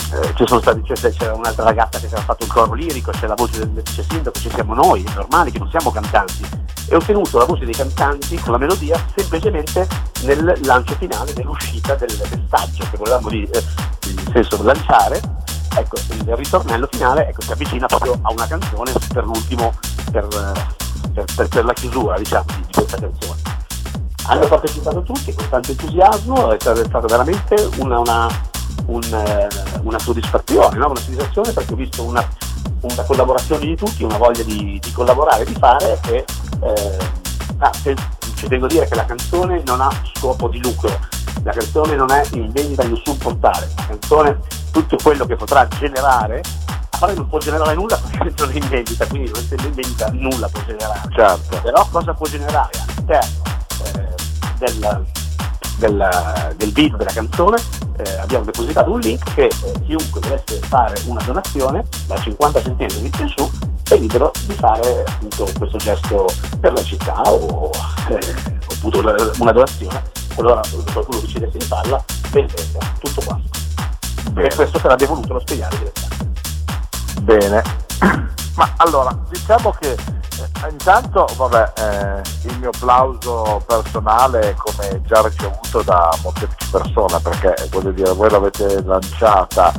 eh, 0.09 0.33
ci 0.35 0.45
stati, 0.47 0.81
c'è, 0.81 1.31
un'altra 1.31 1.65
ragazza 1.65 1.99
che 1.99 2.07
si 2.07 2.13
era 2.13 2.23
fatto 2.23 2.45
un 2.45 2.49
coro 2.49 2.73
lirico, 2.73 3.11
c'è 3.11 3.27
la 3.27 3.35
voce 3.35 3.59
del 3.59 3.69
vice 3.69 4.03
sindaco, 4.07 4.39
ci 4.39 4.49
siamo 4.49 4.73
noi, 4.73 5.03
è 5.03 5.13
normale 5.13 5.51
che 5.51 5.59
non 5.59 5.69
siamo 5.69 5.91
cantanti. 5.91 6.45
E 6.89 6.95
ho 6.95 6.97
ottenuto 6.97 7.37
la 7.37 7.45
voce 7.45 7.65
dei 7.65 7.73
cantanti 7.73 8.37
con 8.37 8.53
la 8.53 8.57
melodia 8.57 8.97
semplicemente 9.15 9.85
nel 10.23 10.59
lancio 10.63 10.95
finale, 10.95 11.33
nell'uscita 11.35 11.95
del 11.95 12.17
messaggio 12.31 12.85
che 12.89 12.97
volevamo 12.97 13.29
di, 13.29 13.43
eh, 13.43 13.63
in 14.07 14.31
senso 14.31 14.63
lanciare. 14.63 15.19
Ecco, 15.75 15.97
il 16.09 16.35
ritornello 16.35 16.87
finale 16.89 17.27
ecco, 17.27 17.41
si 17.41 17.51
avvicina 17.51 17.85
proprio 17.85 18.17
a 18.21 18.31
una 18.31 18.47
canzone 18.47 18.93
per 19.13 19.25
l'ultimo, 19.25 19.73
per, 20.11 20.25
per, 21.13 21.25
per, 21.35 21.47
per 21.49 21.65
la 21.65 21.73
chiusura 21.73 22.17
diciamo, 22.17 22.45
di, 22.55 22.61
di 22.61 22.73
questa 22.73 22.97
canzone 22.97 23.56
hanno 24.27 24.47
partecipato 24.47 25.01
tutti 25.03 25.33
con 25.33 25.47
tanto 25.49 25.71
entusiasmo, 25.71 26.51
è 26.51 26.57
stata 26.59 27.07
veramente 27.07 27.69
una, 27.77 27.99
una, 27.99 28.27
un, 28.87 29.03
eh, 29.03 29.47
una 29.81 29.99
soddisfazione, 29.99 30.77
no? 30.77 30.89
una 30.89 30.99
soddisfazione 30.99 31.51
perché 31.51 31.73
ho 31.73 31.75
visto 31.75 32.03
una, 32.03 32.25
una, 32.81 33.03
collaborazione 33.03 33.65
di 33.65 33.75
tutti, 33.75 34.03
una 34.03 34.17
voglia 34.17 34.43
di, 34.43 34.79
di 34.81 34.91
collaborare, 34.91 35.45
di 35.45 35.55
fare 35.57 35.99
e 36.09 36.25
eh, 36.61 36.97
ah, 37.59 37.71
se, 37.73 37.95
ci 38.35 38.47
tengo 38.47 38.65
a 38.65 38.69
dire 38.69 38.87
che 38.87 38.95
la 38.95 39.05
canzone 39.05 39.63
non 39.65 39.79
ha 39.79 39.89
scopo 40.13 40.49
di 40.49 40.61
lucro, 40.61 40.89
la 41.43 41.51
canzone 41.51 41.95
non 41.95 42.11
è 42.11 42.23
in 42.33 42.51
vendita 42.51 42.83
in 42.83 42.91
nessun 42.91 43.17
portale, 43.17 43.69
la 43.77 43.85
canzone 43.87 44.39
tutto 44.71 44.97
quello 45.01 45.25
che 45.25 45.35
potrà 45.35 45.67
generare 45.67 46.41
parte 46.99 47.15
non 47.15 47.27
può 47.29 47.37
generare 47.37 47.75
nulla 47.75 47.97
perché 48.17 48.33
non 48.43 48.51
è 48.51 48.55
in 48.55 48.67
vendita, 48.67 49.05
quindi 49.05 49.31
non 49.31 49.41
essendo 49.41 49.67
in 49.67 49.73
vendita 49.73 50.09
nulla 50.11 50.49
può 50.49 50.61
generare. 50.65 51.01
Certo. 51.13 51.61
Però 51.61 51.87
cosa 51.91 52.13
può 52.13 52.25
generare 52.25 52.71
all'interno 52.81 53.46
del, 54.57 55.05
del, 55.77 56.55
del 56.55 56.71
video 56.71 56.97
della 56.97 57.11
canzone 57.11 57.57
eh, 57.97 58.17
abbiamo 58.19 58.45
depositato 58.45 58.91
un 58.91 58.99
link 58.99 59.33
che 59.33 59.45
eh, 59.45 59.81
chiunque 59.85 60.21
dovesse 60.21 60.59
fare 60.61 60.99
una 61.05 61.21
donazione 61.23 61.83
da 62.05 62.17
50 62.19 62.61
centesimi 62.61 63.09
in 63.19 63.33
su 63.35 63.49
è 63.89 63.97
libero 63.97 64.31
di 64.45 64.53
fare 64.53 65.03
appunto 65.07 65.47
questo 65.57 65.77
gesto 65.77 66.25
per 66.59 66.73
la 66.73 66.83
città 66.83 67.21
o 67.21 67.71
eh, 68.09 68.19
appunto 68.73 68.99
una 68.99 69.51
donazione. 69.51 70.03
Allora 70.35 70.61
qualcuno 70.91 71.19
decidesse 71.19 71.57
di 71.57 71.65
farla 71.65 72.03
bene, 72.29 72.53
tutto 72.99 73.21
qua 73.25 73.39
e 74.35 74.53
questo 74.53 74.77
sarebbe 74.77 75.05
voluto 75.05 75.33
lo 75.33 75.39
spiegare 75.39 75.77
direttamente. 75.77 76.41
Bene 77.21 78.37
ma 78.57 78.73
allora 78.77 79.17
diciamo 79.29 79.71
che 79.79 79.91
eh, 79.91 80.69
intanto 80.69 81.25
vabbè 81.35 81.73
eh, 81.77 82.49
il 82.49 82.59
mio 82.59 82.69
applauso 82.69 83.63
personale 83.65 84.55
come 84.57 85.01
già 85.05 85.21
ricevuto 85.21 85.81
da 85.83 86.15
Montepulciano 86.21 86.83
persone 86.83 87.19
perché 87.21 87.67
voglio 87.69 87.91
dire 87.91 88.11
voi 88.11 88.29
l'avete 88.29 88.83
lanciata 88.83 89.71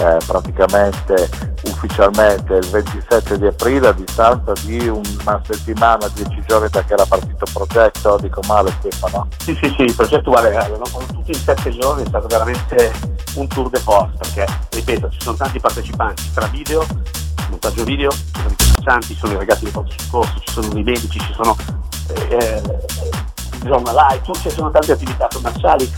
eh, 0.00 0.16
praticamente 0.26 1.28
ufficialmente 1.64 2.54
il 2.54 2.66
27 2.66 3.38
di 3.38 3.46
aprile 3.46 3.88
a 3.88 3.92
distanza 3.92 4.52
di 4.64 4.88
una 4.88 5.40
settimana, 5.46 6.08
dieci 6.14 6.42
giorni 6.46 6.68
da 6.70 6.82
che 6.82 6.94
era 6.94 7.04
partito 7.04 7.44
il 7.44 7.52
progetto, 7.52 8.16
dico 8.18 8.40
male 8.46 8.70
Stefano? 8.78 9.28
Sì 9.38 9.54
sì 9.60 9.72
sì, 9.76 9.82
il 9.82 9.94
progetto 9.94 10.30
guarda, 10.30 10.50
l'abbiamo 10.50 10.84
fatto 10.86 11.12
tutti 11.12 11.32
in 11.32 11.38
sette 11.38 11.70
giorni, 11.70 12.02
è 12.02 12.06
stato 12.06 12.28
veramente 12.28 12.92
un 13.34 13.46
tour 13.46 13.68
de 13.68 13.78
force 13.78 14.16
perché 14.16 14.46
ripeto 14.70 15.10
ci 15.10 15.20
sono 15.20 15.36
tanti 15.36 15.60
partecipanti 15.60 16.30
tra 16.32 16.46
video, 16.46 16.86
montaggio 17.50 17.84
video, 17.84 18.10
ci 18.10 18.24
sono 18.32 18.48
i 18.48 18.56
commercianti, 18.56 19.06
ci 19.06 19.16
sono 19.16 19.32
i 19.32 19.36
ragazzi 19.36 19.64
del 19.64 19.72
pronto 19.72 19.92
soccorso, 19.96 20.40
ci 20.40 20.52
sono 20.52 20.78
i 20.78 20.82
medici, 20.82 21.18
ci 21.18 21.32
sono 21.34 21.56
eh, 22.28 22.62
giornalai, 23.62 24.20
ci 24.40 24.50
sono 24.50 24.70
tante 24.70 24.92
attività 24.92 25.28
commerciali, 25.32 25.90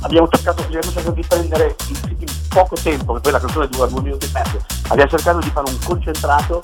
abbiamo 0.00 0.28
cercato, 0.28 0.62
abbiamo 0.62 0.82
cercato 0.82 1.10
di 1.10 1.24
prendere 1.26 1.76
in, 1.88 2.16
in, 2.18 2.26
poco 2.48 2.76
tempo, 2.76 3.14
che 3.14 3.20
poi 3.20 3.32
la 3.32 3.40
canzone 3.40 3.68
dura 3.68 3.86
due 3.86 4.00
minuti 4.00 4.26
e 4.26 4.30
mezzo, 4.32 4.58
abbiamo 4.88 5.10
cercato 5.10 5.38
di 5.38 5.50
fare 5.50 5.70
un 5.70 5.78
concentrato 5.84 6.60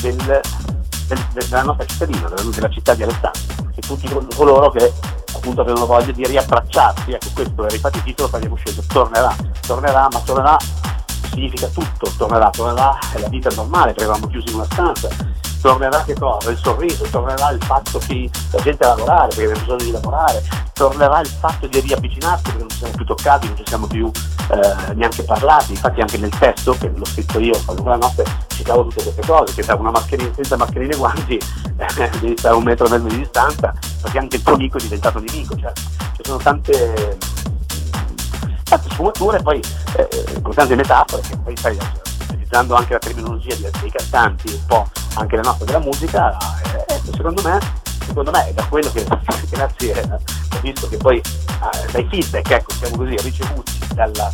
del, 0.00 0.16
del, 0.16 1.26
della 1.32 1.62
nostra 1.62 1.86
cittadina, 1.86 2.28
della, 2.28 2.50
della, 2.50 2.68
città 2.70 2.94
di 2.94 3.02
Alessandria, 3.02 3.70
e 3.74 3.80
tutti 3.80 4.08
coloro 4.34 4.70
che 4.70 4.92
appunto 5.34 5.62
avevano 5.62 5.86
voglia 5.86 6.12
di 6.12 6.26
riabbracciarsi, 6.26 7.12
ecco 7.12 7.28
questo 7.34 7.64
era 7.64 7.74
infatti 7.74 7.96
il 7.98 8.04
titolo 8.04 8.28
che 8.28 8.36
abbiamo 8.36 8.56
scelto, 8.56 8.82
tornerà, 8.86 9.34
tornerà, 9.66 10.08
ma 10.12 10.20
tornerà 10.20 10.56
significa 11.32 11.66
tutto, 11.68 12.10
tornerà, 12.16 12.50
tornerà 12.50 12.98
la 13.14 13.28
vita 13.28 13.50
normale, 13.54 13.92
perché 13.92 14.04
eravamo 14.04 14.26
chiusi 14.28 14.48
in 14.48 14.54
una 14.54 14.64
stanza, 14.64 15.08
tornerà 15.60 16.02
che 16.04 16.14
cosa? 16.14 16.50
Il 16.50 16.58
sorriso, 16.58 17.04
tornerà 17.04 17.50
il 17.50 17.62
fatto 17.62 17.98
che 17.98 18.28
la 18.50 18.60
gente 18.60 18.84
a 18.84 18.88
lavorare 18.88 19.28
perché 19.28 19.44
abbiamo 19.44 19.60
bisogno 19.60 19.84
di 19.84 19.90
lavorare, 19.92 20.42
tornerà 20.72 21.20
il 21.20 21.26
fatto 21.26 21.66
di 21.66 21.80
riavvicinarsi 21.80 22.42
perché 22.42 22.58
non 22.58 22.68
ci 22.68 22.76
siamo 22.78 22.94
più 22.94 23.04
toccati, 23.04 23.46
non 23.46 23.56
ci 23.56 23.64
siamo 23.66 23.86
più 23.86 24.10
eh, 24.50 24.94
neanche 24.94 25.22
parlati, 25.22 25.72
infatti 25.72 26.00
anche 26.00 26.18
nel 26.18 26.36
testo 26.36 26.76
che 26.78 26.92
l'ho 26.94 27.04
scritto 27.04 27.38
io 27.38 27.58
la 27.84 27.96
notte 27.96 28.24
citavo 28.48 28.82
tutte 28.88 29.02
queste 29.02 29.26
cose, 29.26 29.54
che 29.54 29.62
da 29.64 29.74
una 29.74 29.90
mascherina 29.90 30.32
senza 30.34 30.56
mascherine 30.56 30.96
guanti 30.96 31.34
eh, 31.36 32.10
devi 32.20 32.36
stare 32.36 32.54
a 32.54 32.56
un 32.56 32.64
metro 32.64 32.86
e 32.86 32.90
mezzo 32.90 33.06
di 33.06 33.18
distanza 33.18 33.72
perché 34.02 34.18
anche 34.18 34.36
il 34.36 34.42
tuo 34.42 34.54
amico 34.54 34.78
è 34.78 34.80
diventato 34.80 35.20
nemico, 35.20 35.56
cioè 35.56 35.72
ci 35.74 36.22
sono 36.22 36.38
tante 36.38 37.16
tante 38.72 38.88
sfumature 38.90 39.42
poi 39.42 39.60
eh, 39.96 40.08
con 40.40 40.54
tante 40.54 40.74
metafore 40.74 41.22
che 41.22 41.36
poi 41.36 41.56
sai 41.56 41.78
utilizzando 42.22 42.74
anche 42.74 42.94
la 42.94 42.98
terminologia 42.98 43.54
dei 43.54 43.90
cantanti 43.90 44.52
un 44.52 44.66
po' 44.66 44.88
anche 45.14 45.36
la 45.36 45.42
nostra 45.42 45.66
della 45.66 45.78
musica, 45.78 46.36
eh, 46.88 47.00
secondo 47.14 47.42
me 47.42 47.58
secondo 48.06 48.30
me 48.30 48.48
è 48.48 48.52
da 48.54 48.64
quello 48.64 48.90
che 48.90 49.04
grazie 49.50 50.00
ho 50.00 50.60
visto 50.62 50.88
che 50.88 50.96
poi 50.96 51.18
eh, 51.18 51.92
dai 51.92 52.06
feedback 52.08 52.50
ecco 52.50 52.72
diciamo 52.72 52.96
così 52.96 53.16
ricevuti 53.18 53.72
dalla, 53.94 54.32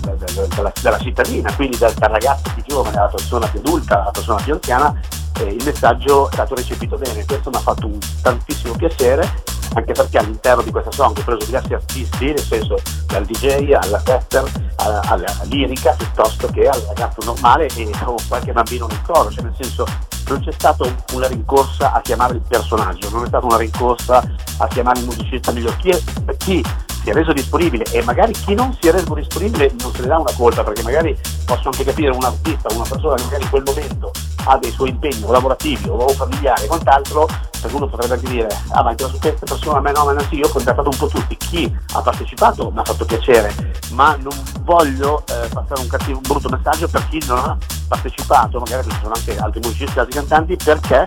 dalla, 0.00 0.46
dalla, 0.54 0.72
dalla 0.82 0.98
cittadina 0.98 1.54
quindi 1.54 1.78
dal, 1.78 1.94
dal, 1.94 2.10
ragazzo 2.10 2.50
più 2.52 2.62
giovane 2.66 2.96
alla 2.98 3.08
persona 3.08 3.46
più 3.46 3.60
adulta 3.60 4.02
alla 4.02 4.10
persona 4.10 4.42
più 4.42 4.52
anziana 4.52 5.00
eh, 5.40 5.44
il 5.44 5.64
messaggio 5.64 6.28
è 6.28 6.32
stato 6.32 6.54
recepito 6.54 6.96
bene. 6.96 7.24
Questo 7.24 7.50
mi 7.50 7.56
ha 7.56 7.60
fatto 7.60 7.86
un 7.86 7.98
tantissimo 8.22 8.74
piacere 8.74 9.44
anche 9.74 9.92
perché 9.92 10.18
all'interno 10.18 10.62
di 10.62 10.70
questa 10.70 10.92
song 10.92 11.16
ho 11.16 11.22
preso 11.22 11.44
diversi 11.44 11.74
artisti, 11.74 12.26
nel 12.26 12.40
senso 12.40 12.76
dal 13.06 13.24
DJ 13.24 13.72
alla 13.72 14.00
tester, 14.00 14.50
alla, 14.76 15.00
alla 15.06 15.34
lirica, 15.44 15.92
piuttosto 15.92 16.48
che 16.48 16.68
al 16.68 16.80
ragazzo 16.86 17.24
normale 17.24 17.68
e 17.74 17.90
o 18.04 18.16
qualche 18.28 18.52
bambino 18.52 18.86
nel 18.86 19.02
coro, 19.02 19.30
cioè 19.30 19.44
nel 19.44 19.54
senso 19.58 19.84
non 20.28 20.40
c'è 20.40 20.52
stata 20.52 20.84
una 21.12 21.26
rincorsa 21.26 21.92
a 21.92 22.00
chiamare 22.00 22.34
il 22.34 22.42
personaggio, 22.46 23.08
non 23.10 23.24
è 23.24 23.26
stata 23.28 23.46
una 23.46 23.56
rincorsa 23.56 24.22
a 24.58 24.66
chiamare 24.68 25.00
il 25.00 25.06
musicista 25.06 25.52
miglior. 25.52 25.76
Chi, 25.76 25.90
chi 26.36 26.64
si 27.02 27.10
è 27.10 27.12
reso 27.12 27.32
disponibile 27.32 27.84
e 27.90 28.02
magari 28.02 28.32
chi 28.32 28.54
non 28.54 28.76
si 28.80 28.88
è 28.88 28.92
reso 28.92 29.14
disponibile 29.14 29.72
non 29.80 29.92
se 29.92 30.02
ne 30.02 30.08
dà 30.08 30.18
una 30.18 30.32
colpa 30.36 30.62
perché 30.62 30.82
magari 30.82 31.16
posso 31.44 31.68
anche 31.68 31.84
capire 31.84 32.10
un 32.10 32.24
artista, 32.24 32.72
una 32.74 32.86
persona 32.88 33.14
che 33.16 33.24
magari 33.24 33.42
in 33.42 33.50
quel 33.50 33.62
momento 33.64 34.10
ha 34.44 34.56
dei 34.58 34.70
suoi 34.70 34.90
impegni 34.90 35.20
lavorativi 35.26 35.88
o 35.88 36.08
familiari 36.08 36.64
e 36.64 36.66
quant'altro, 36.66 37.28
per 37.60 37.74
uno 37.74 37.88
potrebbe 37.88 38.14
anche 38.14 38.28
dire, 38.28 38.48
ah 38.70 38.82
ma 38.82 38.94
su 38.96 39.18
queste 39.18 39.44
persone 39.44 39.78
a 39.78 39.80
me 39.80 39.92
no, 39.92 40.04
ma 40.04 40.18
sì, 40.28 40.36
io 40.36 40.46
ho 40.46 40.50
contattato 40.50 40.88
un 40.88 40.96
po' 40.96 41.06
tutti, 41.06 41.36
chi 41.36 41.76
ha 41.92 42.00
partecipato 42.00 42.70
mi 42.70 42.78
ha 42.78 42.84
fatto 42.84 43.04
piacere, 43.04 43.54
ma 43.92 44.16
non 44.16 44.34
voglio 44.60 45.24
eh, 45.26 45.48
passare 45.48 45.80
un 45.80 45.88
cattivo, 45.88 46.16
un 46.16 46.22
brutto 46.26 46.48
messaggio 46.48 46.88
per 46.88 47.08
chi 47.08 47.22
non 47.26 47.38
ha 47.38 47.56
partecipato, 47.88 48.58
magari 48.58 48.88
ci 48.88 48.96
sono 49.02 49.14
anche 49.14 49.36
altri 49.36 49.60
musicisti, 49.60 49.98
altri 49.98 50.14
cantanti, 50.14 50.56
perché 50.56 51.06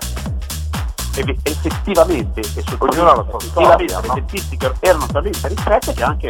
effettivamente 1.14 2.40
e 2.40 2.64
sottolineo 2.66 3.26
effettivamente 3.38 4.02
le 4.02 4.14
tempistiche 4.14 4.74
erano 4.80 5.06
talmente 5.08 5.48
ristrette 5.48 5.94
che 5.94 6.04
anche 6.04 6.30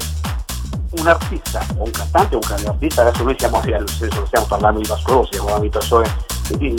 un 0.91 1.07
artista 1.07 1.65
o 1.77 1.83
un 1.83 1.91
cantante 1.91 2.35
o 2.35 2.39
un 2.39 2.67
artista, 2.67 3.01
adesso 3.01 3.23
noi 3.23 3.35
siamo, 3.37 3.61
nel 3.63 3.89
senso, 3.89 4.25
stiamo 4.25 4.45
parlando 4.45 4.79
di 4.79 4.87
Vasco 4.87 5.13
Rossi, 5.13 5.27
stiamo 5.27 5.45
parlando 5.45 5.69
di 5.69 5.77
persone 5.77 6.29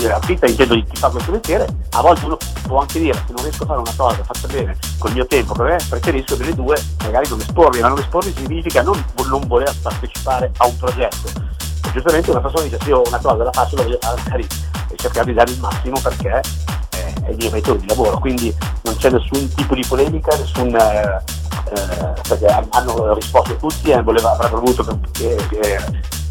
l'artista 0.06 0.46
intendo 0.46 0.74
di 0.74 0.84
chi 0.84 0.96
fa 0.96 1.08
questo 1.08 1.30
mestiere, 1.32 1.66
a 1.90 2.00
volte 2.02 2.24
uno 2.26 2.36
può 2.66 2.80
anche 2.80 3.00
dire 3.00 3.14
se 3.14 3.32
non 3.32 3.42
riesco 3.42 3.62
a 3.62 3.66
fare 3.66 3.80
una 3.80 3.92
cosa 3.96 4.22
fatta 4.22 4.46
bene 4.48 4.76
col 4.98 5.12
mio 5.12 5.26
tempo, 5.26 5.54
preferisco 5.54 6.34
delle 6.34 6.54
due 6.54 6.76
magari 7.02 7.28
non 7.28 7.40
espormi, 7.40 7.80
ma 7.80 7.88
non 7.88 7.98
espormi 7.98 8.34
significa 8.36 8.82
non, 8.82 9.02
non 9.28 9.42
voler 9.46 9.74
partecipare 9.80 10.50
a 10.58 10.66
un 10.66 10.76
progetto. 10.76 11.50
Giustamente 11.92 12.30
una 12.30 12.40
persona 12.40 12.64
dice 12.64 12.78
se 12.80 12.88
io 12.88 13.02
una 13.06 13.18
cosa 13.18 13.44
la 13.44 13.52
faccio 13.52 13.76
la 13.76 13.82
voglio 13.82 13.98
fare 14.00 14.22
magari 14.22 14.46
e 14.90 14.96
cercare 14.96 15.26
di 15.26 15.34
dare 15.34 15.50
il 15.50 15.60
massimo 15.60 16.00
perché 16.00 16.40
è 17.24 17.30
il 17.30 17.36
mio 17.36 17.50
metodo 17.50 17.78
di 17.78 17.88
lavoro, 17.88 18.18
quindi 18.18 18.54
non 18.82 18.96
c'è 18.96 19.10
nessun 19.10 19.48
tipo 19.54 19.74
di 19.74 19.84
polemica, 19.86 20.36
nessun, 20.36 20.74
eh, 20.74 21.22
eh, 21.70 22.12
perché 22.28 22.46
hanno 22.46 23.14
risposto 23.14 23.56
tutti 23.56 23.90
e 23.90 24.02
voleva, 24.02 24.32
avrebbero 24.32 24.60
voluto 24.60 25.00
che, 25.12 25.36
che, 25.48 25.58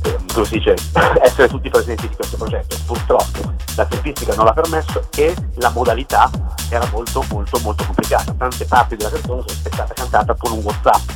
eh, 0.03 0.17
come 0.33 0.45
si 0.45 0.57
dice, 0.57 0.75
essere 1.21 1.47
tutti 1.47 1.69
presenti 1.69 2.07
di 2.07 2.15
questo 2.15 2.37
progetto. 2.37 2.75
Purtroppo 2.85 3.53
la 3.75 3.85
tempistica 3.85 4.35
non 4.35 4.45
l'ha 4.45 4.53
permesso 4.53 5.07
e 5.15 5.33
la 5.55 5.69
modalità 5.69 6.29
era 6.69 6.87
molto 6.91 7.23
molto 7.29 7.59
molto 7.59 7.85
complicata. 7.85 8.33
Tante 8.37 8.65
parti 8.65 8.95
della 8.95 9.09
canzone 9.09 9.43
sono 9.45 9.59
state 9.69 9.93
cantate 9.93 10.35
con 10.37 10.51
un 10.51 10.59
WhatsApp, 10.59 11.09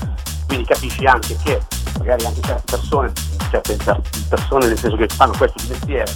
quindi 0.48 0.66
capisci 0.66 1.06
anche 1.06 1.38
che 1.44 1.62
magari 2.00 2.26
anche 2.26 2.42
certe 2.42 2.78
persone, 2.78 3.12
certe 3.50 3.78
persone 4.30 4.68
nel 4.68 4.78
senso 4.78 4.98
che 4.98 5.08
fanno 5.08 5.34
questo 5.38 5.62
di 5.64 5.70
mestiere 5.70 6.12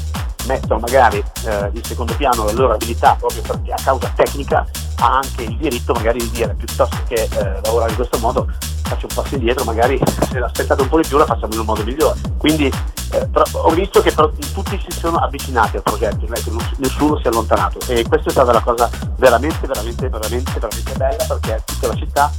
mettono 0.45 0.79
magari 0.79 1.23
eh, 1.45 1.69
in 1.73 1.83
secondo 1.83 2.15
piano 2.15 2.45
la 2.45 2.51
loro 2.53 2.73
abilità 2.73 3.15
proprio 3.19 3.41
perché 3.41 3.71
a 3.71 3.77
causa 3.83 4.11
tecnica 4.15 4.65
ha 5.01 5.17
anche 5.17 5.43
il 5.43 5.57
diritto 5.57 5.93
magari 5.93 6.19
di 6.19 6.29
dire 6.31 6.55
piuttosto 6.55 6.97
che 7.07 7.27
eh, 7.29 7.59
lavorare 7.63 7.91
in 7.91 7.95
questo 7.95 8.17
modo 8.19 8.47
faccio 8.89 9.05
un 9.07 9.15
passo 9.15 9.35
indietro, 9.35 9.63
magari 9.63 9.99
se 10.29 10.39
l'aspettate 10.39 10.81
un 10.81 10.89
po' 10.89 10.99
di 10.99 11.07
più 11.07 11.17
la 11.17 11.25
facciamo 11.25 11.53
in 11.53 11.59
un 11.59 11.65
modo 11.65 11.83
migliore. 11.83 12.19
Quindi 12.37 12.65
eh, 12.65 13.27
però, 13.27 13.43
ho 13.51 13.69
visto 13.69 14.01
che 14.01 14.11
però, 14.11 14.29
tutti 14.53 14.83
si 14.89 14.99
sono 14.99 15.17
avvicinati 15.17 15.77
al 15.77 15.83
progetto, 15.83 16.25
non 16.25 16.35
è 16.35 16.41
che 16.41 16.51
nessuno 16.77 17.17
si 17.17 17.23
è 17.23 17.27
allontanato 17.27 17.79
e 17.87 18.03
questa 18.07 18.29
è 18.29 18.31
stata 18.31 18.51
la 18.51 18.61
cosa 18.61 18.89
veramente, 19.17 19.67
veramente, 19.67 20.09
veramente, 20.09 20.59
veramente 20.59 20.93
bella 20.93 21.23
perché 21.27 21.63
tutta 21.65 21.87
la 21.87 21.95
città 21.95 22.31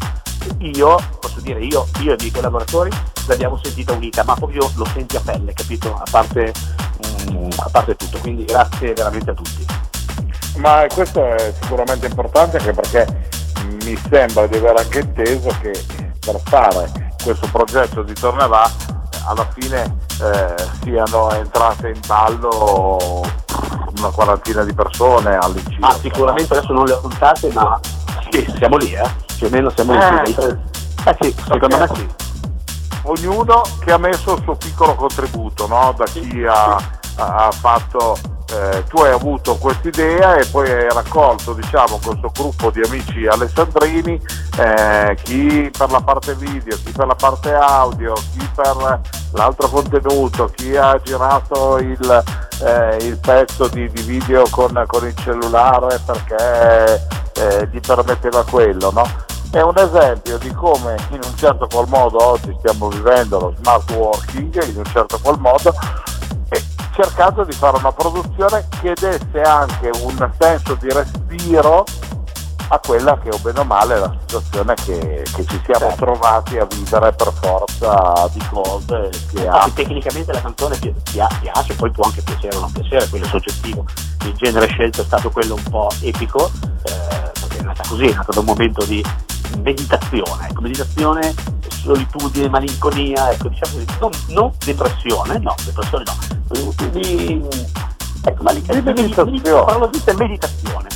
io, 0.59 0.97
posso 1.21 1.41
dire 1.41 1.61
io, 1.65 1.87
io 2.01 2.13
e 2.13 2.15
i 2.15 2.17
miei 2.19 2.31
collaboratori 2.31 2.91
l'abbiamo 3.27 3.59
sentita 3.63 3.93
unita, 3.93 4.25
ma 4.25 4.35
proprio 4.35 4.71
lo 4.75 4.87
senti 4.93 5.17
a 5.17 5.21
pelle, 5.21 5.53
capito? 5.53 5.95
A 5.95 6.05
parte, 6.11 6.53
mm, 7.31 7.51
a 7.57 7.69
parte 7.71 7.97
tutto, 7.97 8.19
quindi 8.19 8.45
grazie 8.45 8.93
veramente 8.93 9.31
a 9.31 9.35
tutti. 9.35 9.67
Ma 10.57 10.85
questo 10.93 11.25
è 11.25 11.55
sicuramente 11.61 12.07
importante 12.07 12.59
anche 12.59 12.73
perché 12.73 13.29
mi 13.85 13.97
sembra 14.09 14.47
di 14.47 14.57
aver 14.57 14.77
anche 14.77 15.01
inteso 15.01 15.55
che 15.61 15.73
per 16.19 16.41
fare 16.45 17.15
questo 17.23 17.49
progetto 17.51 18.03
di 18.03 18.13
Tornerà 18.15 18.71
alla 19.27 19.49
fine 19.53 19.97
eh, 20.23 20.55
siano 20.83 21.31
entrate 21.33 21.89
in 21.89 22.01
ballo 22.07 23.23
una 23.97 24.11
quarantina 24.11 24.65
di 24.65 24.73
persone 24.73 25.37
all'incirca. 25.37 25.89
Ah, 25.89 25.99
sicuramente 26.01 26.57
adesso 26.57 26.73
non 26.73 26.85
le 26.87 26.93
ho 26.93 27.01
contate, 27.01 27.53
ma 27.53 27.79
sì, 28.31 28.53
siamo 28.57 28.77
lì, 28.77 28.93
eh? 28.93 29.11
Più 29.37 29.47
o 29.47 29.51
meno 29.51 29.71
siamo 29.71 29.93
lì. 29.93 30.35
Eh, 30.35 30.57
eh 31.05 31.17
sì, 31.21 31.35
secondo 31.47 31.77
me 31.79 31.89
sì. 31.95 32.09
Ognuno 33.03 33.63
che 33.83 33.93
ha 33.93 33.99
messo 33.99 34.37
il 34.37 34.43
suo 34.43 34.57
piccolo 34.57 34.95
contributo, 34.95 35.67
no? 35.67 35.95
Da 35.97 36.05
chi 36.05 36.45
ha, 36.47 36.77
ha 37.17 37.51
fatto 37.51 38.17
eh, 38.53 38.85
tu 38.89 38.99
hai 38.99 39.13
avuto 39.13 39.57
questa 39.57 39.89
idea 39.89 40.37
e 40.37 40.47
poi 40.47 40.71
hai 40.71 40.89
raccolto 40.89 41.53
diciamo, 41.53 42.01
questo 42.05 42.31
gruppo 42.35 42.71
di 42.71 42.81
amici 42.85 43.27
alessandrini, 43.27 44.21
eh, 44.59 45.17
chi 45.23 45.71
per 45.77 45.91
la 45.91 46.01
parte 46.01 46.35
video, 46.35 46.77
chi 46.85 46.93
per 46.93 47.07
la 47.07 47.15
parte 47.15 47.53
audio, 47.53 48.13
chi 48.15 48.51
per 48.55 49.01
l'altro 49.33 49.69
contenuto, 49.69 50.51
chi 50.55 50.77
ha 50.77 50.99
girato 51.03 51.79
il, 51.79 52.25
eh, 52.65 52.97
il 53.03 53.19
pezzo 53.19 53.69
di, 53.69 53.89
di 53.91 54.03
video 54.03 54.45
con, 54.51 54.83
con, 54.87 55.07
il 55.07 55.15
cellulare 55.17 56.01
perché 56.05 57.07
eh, 57.35 57.69
gli 57.71 57.81
permetteva 57.81 58.45
quello. 58.45 58.91
No? 58.91 59.29
È 59.53 59.61
un 59.61 59.77
esempio 59.77 60.39
di 60.39 60.53
come 60.53 60.97
in 61.11 61.21
un 61.25 61.37
certo 61.37 61.67
qual 61.69 61.89
modo 61.89 62.25
oggi 62.25 62.55
stiamo 62.59 62.89
vivendo 62.89 63.39
lo 63.39 63.55
smart 63.61 63.91
working, 63.93 64.63
in 64.65 64.77
un 64.77 64.85
certo 64.85 65.19
qual 65.21 65.39
modo 65.39 65.75
cercato 67.01 67.45
di 67.45 67.53
fare 67.53 67.79
una 67.79 67.93
produzione 67.93 68.69
che 68.83 68.93
desse 68.95 69.41
anche 69.41 69.91
un 70.03 70.31
senso 70.39 70.75
di 70.75 70.89
respiro 70.91 71.85
a 72.69 72.79
quella 72.79 73.19
che 73.19 73.31
o 73.31 73.39
bene 73.39 73.61
o 73.61 73.65
male 73.65 73.95
è 73.95 73.99
la 73.99 74.15
situazione 74.21 74.75
che, 74.75 75.25
che 75.35 75.45
ci 75.47 75.61
siamo 75.65 75.89
certo. 75.89 76.05
trovati 76.05 76.59
a 76.59 76.67
vivere 76.67 77.13
per 77.13 77.33
forza 77.33 78.29
di 78.33 78.41
cose 78.51 79.11
che 79.33 79.49
ha. 79.49 79.69
Tecnicamente 79.75 80.33
la 80.33 80.43
canzone 80.43 80.77
pi- 80.77 80.95
piace, 81.11 81.75
poi 81.75 81.91
può 81.91 82.05
anche 82.05 82.23
piacere 82.23 82.57
o 82.57 82.61
non 82.61 82.73
piacere, 82.73 83.09
quello 83.09 83.25
è 83.25 83.29
soggettivo. 83.29 83.85
Il 84.25 84.35
genere 84.35 84.67
scelto 84.67 85.01
è 85.01 85.05
stato 85.05 85.31
quello 85.31 85.55
un 85.55 85.63
po' 85.71 85.89
epico, 86.03 86.51
eh, 86.85 87.31
perché 87.41 87.59
è 87.59 87.63
nata 87.63 87.83
così, 87.89 88.05
è 88.05 88.15
da 88.15 88.41
un 88.41 88.45
momento 88.45 88.85
di 88.85 89.03
meditazione, 89.63 90.49
ecco, 90.49 90.61
meditazione, 90.61 91.35
solitudine, 91.83 92.49
malinconia, 92.49 93.33
ecco, 93.33 93.49
diciamo 93.49 93.75
così, 93.75 93.87
non, 94.01 94.11
non 94.29 94.53
depressione, 94.65 95.39
no, 95.39 95.55
depressione 95.65 96.05
no, 96.05 96.73
di, 96.91 97.43
ecco, 98.25 98.43
malinconia, 98.43 98.83
meditazione, 98.83 99.41
parola 99.41 99.91
giusta 99.91 100.11
è 100.11 100.15
meditazione, 100.15 100.89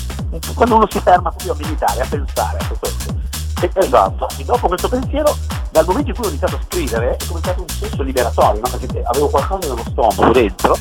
quando 0.55 0.77
uno 0.77 0.87
si 0.91 1.01
ferma 1.01 1.31
proprio 1.31 1.53
a 1.53 1.57
meditare, 1.57 2.01
a 2.01 2.07
pensare, 2.09 2.59
ecco 2.61 2.77
questo. 2.79 3.15
E, 3.61 3.71
esatto, 3.75 4.29
e 4.37 4.45
dopo 4.45 4.69
questo 4.69 4.89
pensiero, 4.89 5.37
dal 5.71 5.87
momento 5.87 6.11
in 6.11 6.17
cui 6.17 6.27
ho 6.27 6.29
iniziato 6.29 6.57
a 6.57 6.61
scrivere, 6.69 7.17
è 7.17 7.27
cominciato 7.27 7.61
un 7.63 7.69
senso 7.69 8.03
liberatorio, 8.03 8.61
no? 8.61 8.77
perché 8.77 9.03
avevo 9.05 9.29
qualcosa 9.29 9.69
nello 9.69 9.85
stomaco 9.89 10.33
dentro, 10.33 10.77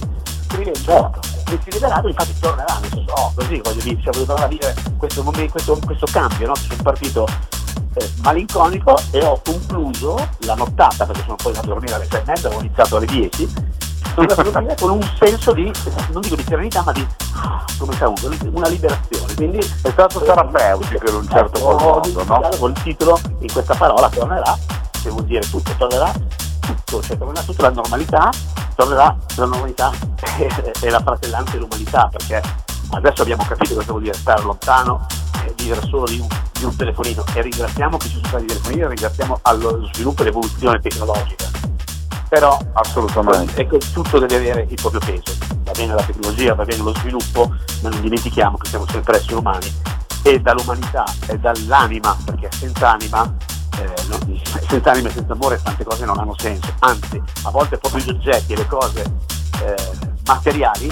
scrivendo, 0.48 0.80
certo. 0.80 1.20
mi 1.50 1.60
si 1.64 1.72
liberato, 1.72 2.08
infatti 2.08 2.40
tornerà, 2.40 2.78
nel 2.82 2.90
senso, 2.90 3.14
oh, 3.14 3.32
così 3.36 3.62
voglio 3.64 3.82
dire, 3.82 4.02
cioè, 4.02 4.12
voglio 4.12 4.26
tornare 4.26 4.46
a 4.46 4.48
vivere 4.48 4.76
questo, 4.98 5.24
momento, 5.24 5.52
questo, 5.52 5.80
questo 5.86 6.06
cambio, 6.12 6.48
no? 6.48 6.56
sono 6.56 6.82
partito 6.82 7.28
eh, 7.96 8.12
malinconico 8.22 9.00
e 9.12 9.24
ho 9.24 9.39
concluso 9.44 10.15
la 10.39 10.56
nottata, 10.56 11.06
perché 11.06 11.22
sono 11.24 11.36
poi 11.36 11.48
andato 11.48 11.65
a 11.65 11.74
dormire 11.74 11.94
alle 11.96 12.08
6 12.10 12.20
e 12.20 12.24
mezza, 12.25 12.50
ho 12.50 12.60
iniziato 12.60 12.98
alle 12.98 13.06
10, 13.06 13.48
sono 13.48 14.22
andato 14.22 14.42
a 14.42 14.44
dormire 14.44 14.75
con 14.80 14.89
un 14.92 15.12
senso 15.20 15.53
di, 15.53 15.72
non 16.12 16.22
dico 16.22 16.36
di 16.36 16.44
serenità, 16.44 16.84
ma 16.84 16.92
di, 16.92 17.06
come 17.77 17.94
sa 17.96 18.08
una 18.08 18.68
liberazione. 18.68 19.34
Quindi 19.36 19.58
è 19.58 19.89
stato 19.89 20.20
terapeutico 20.20 21.10
in 21.10 21.15
un 21.15 21.27
certo 21.30 21.60
modo, 21.60 22.24
no? 22.24 22.50
Con 22.60 22.72
il 22.72 22.82
titolo, 22.82 23.20
in 23.39 23.51
questa 23.51 23.75
parola 23.75 24.10
tornerà, 24.10 24.58
che 25.01 25.10
vuol 25.10 25.25
dire 25.25 25.42
tutto, 25.50 25.72
tornerà 25.77 26.12
tutto, 26.60 27.01
cioè 27.01 27.18
tornerà 27.18 27.42
tutta 27.42 27.63
la 27.63 27.72
normalità, 27.72 28.30
tornerà 28.75 29.15
la 29.36 29.46
normalità 29.46 29.92
e 30.82 30.89
la 30.89 31.00
fratellanza 31.00 31.53
e 31.53 31.58
l'umanità, 31.58 32.10
perché 32.12 32.42
adesso 32.96 33.22
abbiamo 33.22 33.44
capito 33.44 33.76
cosa 33.76 33.92
vuol 33.92 34.04
dire 34.04 34.14
stare 34.14 34.42
lontano 34.44 35.06
e 35.46 35.54
vivere 35.58 35.82
solo 35.88 36.06
di 36.06 36.20
un, 36.20 36.28
di 36.54 36.64
un 36.64 36.76
telefonino 36.76 37.24
e 37.34 37.42
ringraziamo 37.42 37.98
chi 37.98 38.08
ci 38.08 38.16
sono 38.16 38.28
stati 38.28 38.44
i 38.44 38.48
telefonini, 38.48 38.88
ringraziamo 38.88 39.40
allo 39.42 39.90
sviluppo 39.94 40.22
e 40.22 40.26
all'evoluzione 40.26 40.80
tecnologica. 40.80 41.46
Però 42.30 42.58
assolutamente 42.74 43.62
ecco, 43.62 43.78
tutto 43.78 44.20
deve 44.20 44.36
avere 44.36 44.68
il 44.70 44.76
proprio 44.82 45.00
peso. 45.00 45.38
Va 45.64 45.72
bene 45.72 45.94
la 45.94 46.04
tecnologia, 46.04 46.56
va 46.56 46.64
bene 46.64 46.82
lo 46.82 46.94
sviluppo, 46.96 47.54
ma 47.82 47.90
non 47.90 48.02
dimentichiamo 48.02 48.58
che 48.58 48.68
siamo 48.70 48.86
sempre 48.90 49.18
esseri 49.18 49.36
umani 49.36 49.72
e 50.24 50.40
dall'umanità 50.40 51.06
e 51.28 51.38
dall'anima, 51.38 52.18
perché 52.26 52.50
senza 52.52 52.92
anima 52.92 53.32
eh, 53.80 53.94
senza 54.68 54.92
anima 54.92 55.10
e 55.10 55.12
senza 55.12 55.34
amore 55.34 55.62
tante 55.62 55.84
cose 55.84 56.06
non 56.06 56.18
hanno 56.18 56.36
senso, 56.38 56.74
anzi 56.80 57.22
a 57.44 57.50
volte 57.50 57.78
proprio 57.78 58.04
gli 58.04 58.10
oggetti 58.10 58.54
e 58.54 58.56
le 58.56 58.68
cose 58.68 59.02
eh, 59.62 59.76
materiali 60.26 60.92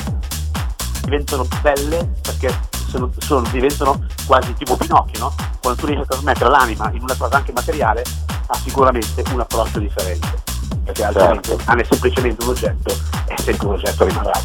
diventano 1.02 1.48
belle 1.62 2.10
perché 2.22 2.54
sono, 2.88 3.10
sono, 3.20 3.48
diventano 3.52 4.06
quasi 4.26 4.54
tipo 4.56 4.76
Pinocchio, 4.76 5.20
no? 5.20 5.36
Quando 5.62 5.80
tu 5.80 5.88
riesci 5.88 6.04
a 6.04 6.08
trasmettere 6.08 6.50
l'anima 6.50 6.92
in 6.94 7.04
una 7.04 7.16
cosa 7.18 7.38
anche 7.38 7.52
materiale, 7.54 8.04
ha 8.48 8.56
sicuramente 8.56 9.24
un 9.32 9.40
approccio 9.40 9.80
differente. 9.80 10.44
Perché 10.84 11.04
altrimenti 11.04 11.50
certo. 11.50 11.72
è 11.72 11.84
semplicemente 11.90 12.44
un 12.44 12.50
oggetto 12.50 12.94
e 13.28 13.36
sempre 13.42 13.68
un 13.68 13.74
oggetto 13.74 14.06
rimarrà. 14.06 14.40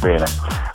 Bene. 0.00 0.24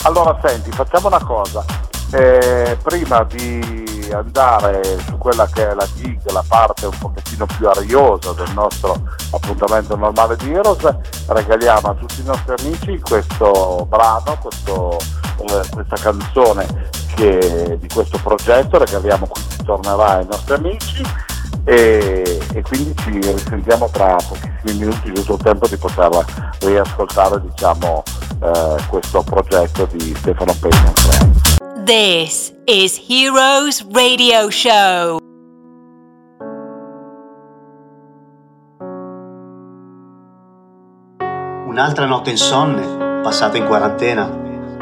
Allora 0.03 0.37
senti, 0.43 0.71
facciamo 0.71 1.07
una 1.07 1.23
cosa. 1.23 1.65
Eh, 2.13 2.77
prima 2.83 3.23
di 3.23 4.09
andare 4.13 4.99
su 4.99 5.17
quella 5.17 5.47
che 5.51 5.69
è 5.69 5.73
la 5.73 5.87
gig, 5.95 6.19
la 6.31 6.43
parte 6.47 6.85
un 6.85 6.97
pochettino 6.99 7.47
più 7.47 7.67
ariosa 7.67 8.33
del 8.33 8.51
nostro 8.53 9.01
appuntamento 9.31 9.95
normale 9.95 10.35
di 10.35 10.53
Heroes, 10.53 10.87
regaliamo 11.25 11.87
a 11.87 11.93
tutti 11.95 12.21
i 12.21 12.23
nostri 12.23 12.53
amici 12.59 12.99
questo 12.99 13.87
brano, 13.89 14.37
questo, 14.39 14.97
eh, 15.39 15.61
questa 15.71 15.95
canzone 15.95 16.91
che, 17.15 17.77
di 17.79 17.87
questo 17.87 18.19
progetto, 18.21 18.77
regaliamo 18.77 19.25
qui 19.25 19.41
tornerà 19.65 20.17
ai 20.17 20.27
nostri 20.29 20.53
amici 20.53 21.03
e, 21.63 22.39
e, 22.53 22.61
quindi 22.61 22.93
ci 22.97 23.09
risentiamo 23.09 23.89
tra 23.89 24.15
pochissimi 24.15 24.79
minuti, 24.79 25.13
giusto 25.13 25.33
il 25.33 25.41
tempo 25.41 25.67
di 25.67 25.77
poterla 25.77 26.23
riascoltare 26.59 27.41
diciamo, 27.41 28.03
eh, 28.39 28.75
questo 28.87 29.23
progetto 29.23 29.87
di 29.91 30.13
Stefano 30.15 30.53
Pegna. 30.59 31.52
This 31.85 32.53
is 32.65 32.97
Heroes 33.09 33.85
Radio 33.91 34.49
Show. 34.49 35.17
Un'altra 41.67 42.05
notte 42.05 42.29
insonne, 42.29 43.21
passata 43.21 43.57
in 43.57 43.65
quarantena, 43.65 44.29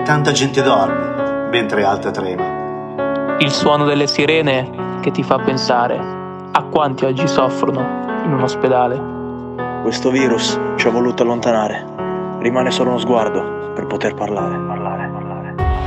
tanta 0.04 0.32
gente 0.32 0.62
dorme, 0.62 1.50
mentre 1.50 1.84
altra 1.84 2.12
trema. 2.12 3.38
Il 3.40 3.50
suono 3.50 3.86
delle 3.86 4.06
sirene 4.06 5.00
che 5.02 5.10
ti 5.10 5.24
fa 5.24 5.40
pensare 5.40 5.98
a 6.52 6.64
quanti 6.66 7.06
oggi 7.06 7.28
soffrono 7.28 7.80
in 8.26 8.32
un 8.32 8.44
ospedale. 8.44 9.82
Questo 9.82 10.12
virus 10.12 10.60
ci 10.76 10.86
ha 10.86 10.92
voluto 10.92 11.24
allontanare, 11.24 12.38
rimane 12.42 12.70
solo 12.70 12.90
uno 12.92 13.00
sguardo 13.00 13.72
per 13.74 13.88
poter 13.88 14.14
parlare. 14.14 14.81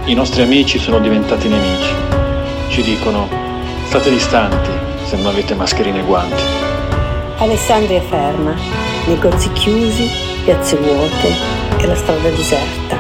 I 0.07 0.13
nostri 0.13 0.43
amici 0.43 0.79
sono 0.79 0.99
diventati 0.99 1.49
nemici. 1.49 1.95
Ci 2.69 2.83
dicono 2.83 3.27
state 3.87 4.11
distanti 4.11 4.69
se 5.07 5.17
non 5.17 5.29
avete 5.29 5.55
mascherine 5.55 6.01
e 6.01 6.03
guanti. 6.03 6.43
Alessandria 7.39 7.99
è 7.99 8.03
ferma, 8.03 8.55
negozi 9.07 9.51
chiusi, 9.53 10.07
piazze 10.45 10.77
vuote 10.77 11.33
e 11.79 11.87
la 11.87 11.97
strada 11.97 12.29
deserta. 12.29 12.99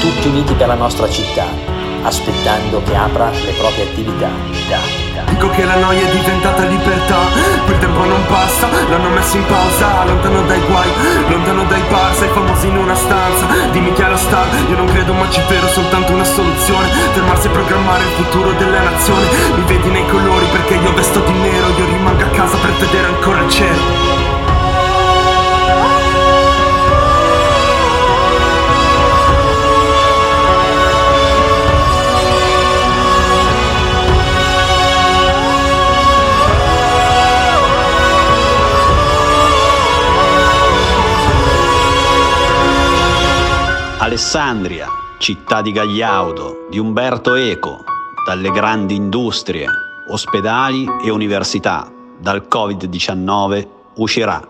Tutti 0.00 0.28
uniti 0.28 0.54
per 0.54 0.68
la 0.68 0.76
nostra 0.76 1.10
città, 1.10 1.44
aspettando 2.04 2.82
che 2.84 2.94
apra 2.94 3.28
le 3.28 3.52
proprie 3.58 3.84
attività. 3.84 5.09
Dico 5.28 5.48
che 5.50 5.64
la 5.64 5.76
noia 5.76 6.06
è 6.06 6.10
diventata 6.10 6.64
libertà. 6.64 7.18
Quel 7.64 7.78
tempo 7.78 8.04
non 8.04 8.24
passa, 8.26 8.68
l'hanno 8.88 9.08
messo 9.10 9.36
in 9.36 9.44
pausa 9.46 10.04
Lontano 10.04 10.42
dai 10.42 10.60
guai, 10.60 10.88
lontano 11.28 11.64
dai 11.64 11.82
bar 11.88 12.14
Sei 12.14 12.28
famosi 12.28 12.66
in 12.68 12.76
una 12.76 12.94
stanza, 12.94 13.46
dimmi 13.72 13.92
chi 13.92 14.02
è 14.02 14.08
la 14.08 14.16
star 14.16 14.46
Io 14.68 14.76
non 14.76 14.86
credo 14.86 15.12
ma 15.12 15.28
ci 15.30 15.40
vero 15.48 15.68
soltanto 15.68 16.12
una 16.12 16.24
soluzione. 16.24 16.88
Fermarsi 17.12 17.46
e 17.46 17.50
programmare 17.50 18.02
il 18.04 18.24
futuro 18.24 18.52
della 18.52 18.82
nazione. 18.82 19.26
Mi 19.56 19.62
vedi 19.66 19.88
nei 19.90 20.06
colori 20.06 20.46
perché 20.52 20.74
io 20.74 20.92
vesto 20.94 21.20
di 21.20 21.32
nero 21.32 21.68
Io 21.78 21.86
rimango 21.86 22.22
a 22.22 22.28
casa 22.28 22.56
per 22.56 22.72
vedere 22.72 23.06
ancora 23.06 23.40
il 23.40 23.48
cielo 23.48 24.29
Alessandria, 44.02 44.86
città 45.18 45.60
di 45.60 45.72
Gagliaudo, 45.72 46.68
di 46.70 46.78
Umberto 46.78 47.34
Eco, 47.34 47.84
dalle 48.26 48.50
grandi 48.50 48.94
industrie, 48.94 49.66
ospedali 50.08 50.86
e 51.04 51.10
università, 51.10 51.92
dal 52.18 52.46
Covid-19 52.50 53.68
uscirà. 53.96 54.49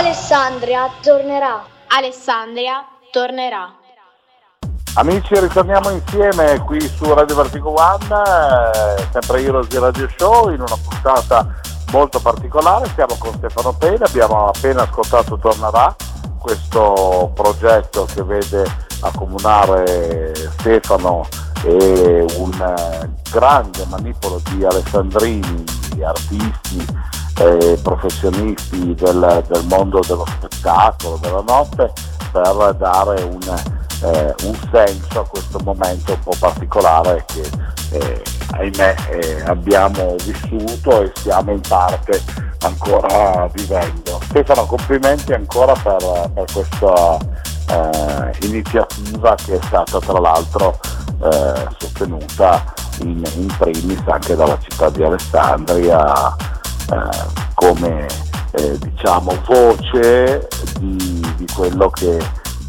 Alessandria 0.00 0.88
tornerà. 1.02 1.62
Alessandria 1.88 2.86
tornerà. 3.12 3.70
Amici, 4.94 5.38
ritorniamo 5.38 5.90
insieme 5.90 6.58
qui 6.64 6.80
su 6.80 7.12
Radio 7.12 7.36
Vertigo 7.36 7.74
One, 7.78 8.06
eh, 8.06 9.06
sempre 9.12 9.42
Heroes 9.42 9.68
di 9.68 9.78
Radio 9.78 10.08
Show, 10.16 10.48
in 10.54 10.62
una 10.62 10.78
puntata 10.88 11.54
molto 11.92 12.18
particolare. 12.18 12.90
Siamo 12.94 13.14
con 13.18 13.34
Stefano 13.34 13.74
Pena, 13.74 14.06
abbiamo 14.06 14.46
appena 14.46 14.84
ascoltato 14.84 15.36
Tornerà, 15.36 15.94
questo 16.38 17.30
progetto 17.34 18.06
che 18.06 18.22
vede 18.22 18.64
accomunare 19.02 20.34
Stefano 20.34 21.28
e 21.62 22.24
un 22.38 22.52
eh, 22.52 23.10
grande 23.30 23.84
manipolo 23.84 24.40
di 24.48 24.64
alessandrini, 24.64 25.62
artisti 26.02 26.86
e 27.40 27.78
professionisti 27.82 28.94
del, 28.94 29.44
del 29.48 29.64
mondo 29.66 30.00
dello 30.06 30.26
spettacolo, 30.26 31.18
della 31.20 31.42
notte, 31.46 31.92
per 32.32 32.74
dare 32.74 33.22
un 33.22 33.78
eh, 34.02 34.34
un 34.44 34.58
senso 34.72 35.20
a 35.20 35.26
questo 35.26 35.58
momento 35.62 36.12
un 36.12 36.20
po' 36.20 36.34
particolare 36.38 37.24
che 37.26 37.48
eh, 37.92 38.22
ahimè 38.52 38.94
eh, 39.10 39.42
abbiamo 39.46 40.16
vissuto 40.24 41.02
e 41.02 41.12
stiamo 41.14 41.52
in 41.52 41.60
parte 41.60 42.22
ancora 42.60 43.48
vivendo. 43.52 44.20
Stefano, 44.24 44.66
complimenti 44.66 45.32
ancora 45.32 45.72
per, 45.74 46.30
per 46.34 46.44
questa 46.52 47.18
eh, 47.68 48.46
iniziativa 48.46 49.34
che 49.34 49.58
è 49.58 49.60
stata 49.64 49.98
tra 49.98 50.18
l'altro 50.18 50.78
eh, 51.22 51.68
sostenuta 51.78 52.64
in, 53.00 53.22
in, 53.36 53.46
primis 53.58 54.00
anche 54.06 54.34
dalla 54.34 54.58
città 54.60 54.90
di 54.90 55.02
Alessandria 55.02 56.34
eh, 56.36 56.58
come 57.54 58.06
diciamo 58.78 59.32
voce 59.46 60.48
di, 60.78 61.34
di 61.36 61.46
quello 61.54 61.88
che 61.90 62.18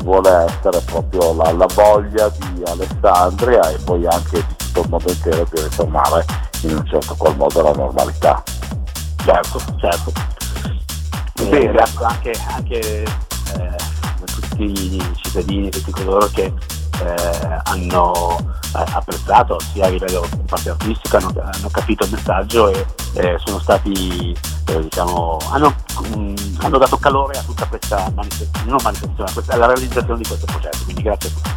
vuole 0.04 0.46
essere 0.46 0.80
proprio 0.82 1.34
la, 1.34 1.52
la, 1.52 1.68
voglia 1.74 2.30
di 2.30 2.64
Alessandria 2.66 3.70
e 3.70 3.78
poi 3.84 4.06
anche 4.06 4.46
di 4.46 4.56
tutto 4.58 4.82
il 4.82 4.90
mondo 4.90 5.12
intero 5.12 5.48
di 5.52 5.62
ritornare 5.62 6.26
in 6.62 6.76
un 6.76 6.86
certo 6.86 7.16
qual 7.16 7.36
modo 7.36 7.60
alla 7.60 7.74
normalità. 7.74 8.44
Certo, 9.24 9.60
certo. 9.80 10.12
Bene. 11.36 11.60
Ringrazio 11.60 12.06
anche, 12.06 12.32
anche 12.48 12.80
eh, 12.80 13.76
tutti 14.26 14.64
i 14.64 15.14
cittadini, 15.16 15.70
tutti 15.70 15.92
coloro 15.92 16.28
che 16.28 16.54
eh, 17.02 17.62
hanno 17.64 18.38
eh, 18.76 18.84
apprezzato 18.94 19.60
sia 19.60 19.86
a 19.86 19.90
livello 19.90 20.28
parte 20.46 20.70
artistico, 20.70 21.18
hanno, 21.18 21.34
hanno, 21.36 21.70
capito 21.70 22.06
il 22.06 22.12
messaggio 22.12 22.70
e 22.70 22.86
eh, 23.14 23.36
sono 23.44 23.60
stati 23.60 24.36
eh, 24.68 24.82
diciamo, 24.82 25.38
hanno, 25.50 25.76
mh, 26.16 26.18
mm, 26.18 26.36
hanno, 26.62 26.78
dato 26.78 26.98
calore 26.98 27.38
a 27.38 27.42
tutta 27.42 27.66
questa 27.66 28.12
manifestazione, 28.16 28.82
manifestazione 28.84 29.32
questa, 29.34 29.54
alla 29.54 29.68
realizzazione 29.68 30.22
di 30.22 30.28
questo 30.28 30.46
progetto, 30.46 30.78
quindi 30.84 31.02
grazie 31.02 31.30
a 31.30 31.32
tutti. 31.34 31.50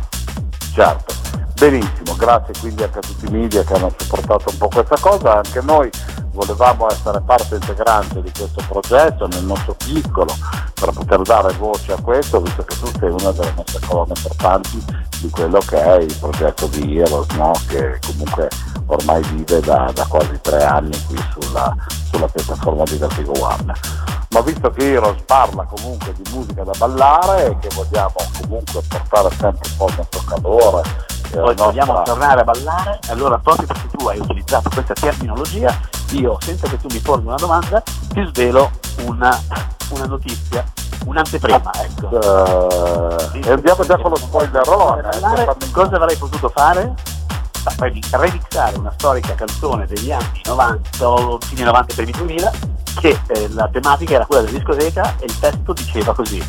Certo, 0.72 1.14
benissimo, 1.54 2.16
grazie 2.16 2.54
quindi 2.59 2.83
anche 2.83 2.98
a 2.98 3.02
tutti 3.02 3.26
i 3.26 3.30
media 3.30 3.62
che 3.62 3.74
hanno 3.74 3.92
supportato 3.96 4.50
un 4.50 4.59
po' 4.59 4.68
questa 4.68 4.96
cosa, 4.98 5.37
anche 5.37 5.61
noi 5.61 5.90
volevamo 6.34 6.90
essere 6.90 7.20
parte 7.20 7.54
integrante 7.54 8.20
di 8.20 8.30
questo 8.36 8.62
progetto 8.68 9.26
nel 9.28 9.44
nostro 9.44 9.74
piccolo 9.74 10.34
per 10.74 10.90
poter 10.90 11.22
dare 11.22 11.52
voce 11.54 11.92
a 11.92 12.00
questo, 12.00 12.40
visto 12.40 12.64
che 12.64 12.76
tu 12.78 12.86
sei 12.98 13.10
una 13.10 13.30
delle 13.30 13.52
nostre 13.56 13.86
colonne 13.86 14.14
portanti 14.20 14.84
di 15.20 15.30
quello 15.30 15.58
che 15.60 15.82
è 15.82 15.96
il 16.00 16.14
progetto 16.18 16.66
di 16.66 16.98
Heroes, 16.98 17.28
no? 17.36 17.52
che 17.68 17.98
comunque 18.06 18.48
ormai 18.86 19.22
vive 19.32 19.60
da, 19.60 19.90
da 19.94 20.04
quasi 20.06 20.38
tre 20.42 20.64
anni 20.64 20.96
qui 21.06 21.16
sulla, 21.38 21.74
sulla 22.10 22.26
piattaforma 22.26 22.82
di 22.84 22.96
Vertigo 22.96 23.32
One. 23.40 23.72
Ma 24.30 24.40
visto 24.40 24.68
che 24.70 24.92
Heroes 24.92 25.22
parla 25.24 25.64
comunque 25.64 26.12
di 26.14 26.30
musica 26.32 26.64
da 26.64 26.72
ballare 26.76 27.46
e 27.46 27.58
che 27.58 27.68
vogliamo 27.72 28.14
comunque 28.40 28.82
portare 28.88 29.30
sempre 29.30 29.70
un 29.70 29.76
po' 29.76 29.88
il 29.88 29.94
nostro 29.96 30.22
calore, 30.26 30.82
poi 31.30 31.54
vogliamo 31.54 31.92
nostra... 31.92 32.14
tornare 32.14 32.40
a 32.40 32.44
ballare, 32.44 32.98
allora 33.08 33.38
proprio 33.38 33.66
perché 33.66 33.88
tu 33.96 34.06
hai 34.06 34.18
utilizzato 34.18 34.70
questa 34.70 34.94
terminologia, 34.94 35.80
io 36.24 36.38
senza 36.40 36.66
che 36.68 36.78
tu 36.78 36.88
mi 36.90 36.98
porti 37.00 37.26
una 37.26 37.37
domanda 37.37 37.82
ti 37.82 38.24
svelo 38.32 38.70
una, 39.04 39.38
una 39.90 40.06
notizia, 40.06 40.64
un'anteprima. 41.04 41.70
Ecco. 41.74 42.06
Uh, 42.06 43.46
e 43.46 43.50
andiamo 43.50 43.84
già 43.84 43.98
con 43.98 44.10
lo 44.10 44.16
spoilerone. 44.16 45.08
Eh, 45.10 45.70
cosa 45.70 45.96
avrei 45.96 46.16
potuto 46.16 46.48
fare? 46.48 46.94
remixare 48.10 48.76
una 48.76 48.92
storica 48.94 49.34
canzone 49.34 49.87
degli 49.87 50.12
anni 50.12 50.42
90 50.44 51.08
o 51.08 51.38
fine 51.40 51.64
90 51.64 51.94
per 51.94 52.06
i 52.06 52.12
2000 52.12 52.52
che 53.00 53.18
eh, 53.28 53.48
la 53.54 53.70
tematica 53.72 54.16
era 54.16 54.26
quella 54.26 54.42
della 54.42 54.58
discoteca 54.58 55.16
e 55.18 55.24
il 55.24 55.38
testo 55.38 55.72
diceva 55.72 56.14
così 56.14 56.44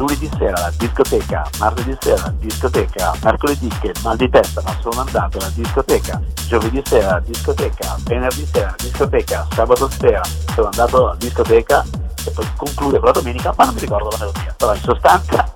lunedì 0.00 0.30
sera 0.38 0.56
alla 0.56 0.72
discoteca, 0.76 1.46
martedì 1.58 1.96
sera 2.00 2.22
alla 2.22 2.34
discoteca, 2.38 3.12
mercoledì 3.22 3.68
che 3.80 3.92
mal 4.02 4.16
di 4.16 4.30
testa 4.30 4.62
ma 4.64 4.74
sono 4.80 5.00
andato 5.00 5.36
alla 5.38 5.50
discoteca, 5.54 6.20
giovedì 6.46 6.82
sera 6.84 7.10
alla 7.10 7.20
discoteca, 7.20 7.96
venerdì 8.04 8.46
sera 8.50 8.68
alla 8.68 8.76
discoteca, 8.78 9.46
sabato 9.52 9.90
sera 9.90 10.22
sono 10.54 10.68
andato 10.68 11.04
alla 11.04 11.16
discoteca 11.18 11.84
e 12.24 12.30
poi 12.30 12.46
conclude 12.56 12.98
con 12.98 13.06
la 13.06 13.12
domenica, 13.12 13.52
ma 13.56 13.64
non 13.64 13.74
mi 13.74 13.80
ricordo 13.80 14.08
la 14.08 14.16
melodia, 14.18 14.54
però 14.56 14.74
in 14.74 14.80
sostanza 14.80 15.52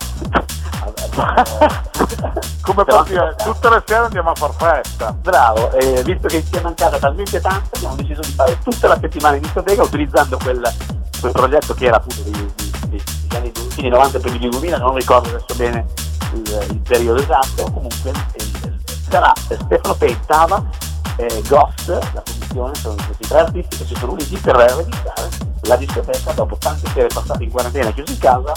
come 2.61 2.85
proprio 2.85 3.31
eh, 3.31 3.35
tutte 3.37 3.69
le 3.71 3.83
sere 3.87 4.05
andiamo 4.05 4.31
a 4.31 4.35
far 4.35 4.53
festa. 4.55 5.13
Bravo 5.13 5.73
eh, 5.73 6.03
visto 6.03 6.29
che 6.29 6.45
ci 6.45 6.57
è 6.57 6.61
mancata 6.61 6.99
talmente 6.99 7.41
tanto 7.41 7.77
abbiamo 7.77 7.95
deciso 7.97 8.21
di 8.21 8.33
fare 8.33 8.59
tutta 8.63 8.89
la 8.89 8.99
settimana 9.01 9.37
in 9.37 9.43
discoteca 9.43 9.83
utilizzando 9.83 10.37
quel, 10.37 10.63
quel 11.21 11.33
progetto 11.33 11.73
che 11.73 11.87
era 11.87 11.97
appunto 11.97 12.23
di, 12.23 12.53
anni 13.37 13.53
fine 13.71 13.89
90 13.89 14.19
per 14.19 14.33
gli 14.33 14.49
2000 14.49 14.79
non 14.79 14.95
ricordo 14.95 15.29
adesso 15.29 15.55
bene 15.57 15.87
il, 16.33 16.67
il 16.71 16.81
periodo 16.81 17.21
esatto 17.21 17.71
comunque 17.73 18.11
il, 18.11 18.83
sarà 19.09 19.33
Stefano 19.37 19.95
Pettava 19.95 20.65
eh, 21.17 21.43
Ghost 21.47 21.89
la 21.89 22.23
commissione 22.25 22.75
sono 22.75 22.95
questi 22.95 23.29
tre 23.29 23.39
artisti 23.41 23.77
che 23.77 23.85
si 23.85 23.95
sono 23.95 24.13
uniti 24.13 24.37
per 24.37 24.57
realizzare 24.57 25.29
la 25.67 25.77
discoteca. 25.77 26.33
Dopo 26.33 26.57
tante 26.57 26.91
sere 26.93 27.09
passate 27.09 27.45
in 27.45 27.51
quarantena 27.51 27.93
chiusi 27.93 28.13
in 28.13 28.19
casa 28.19 28.53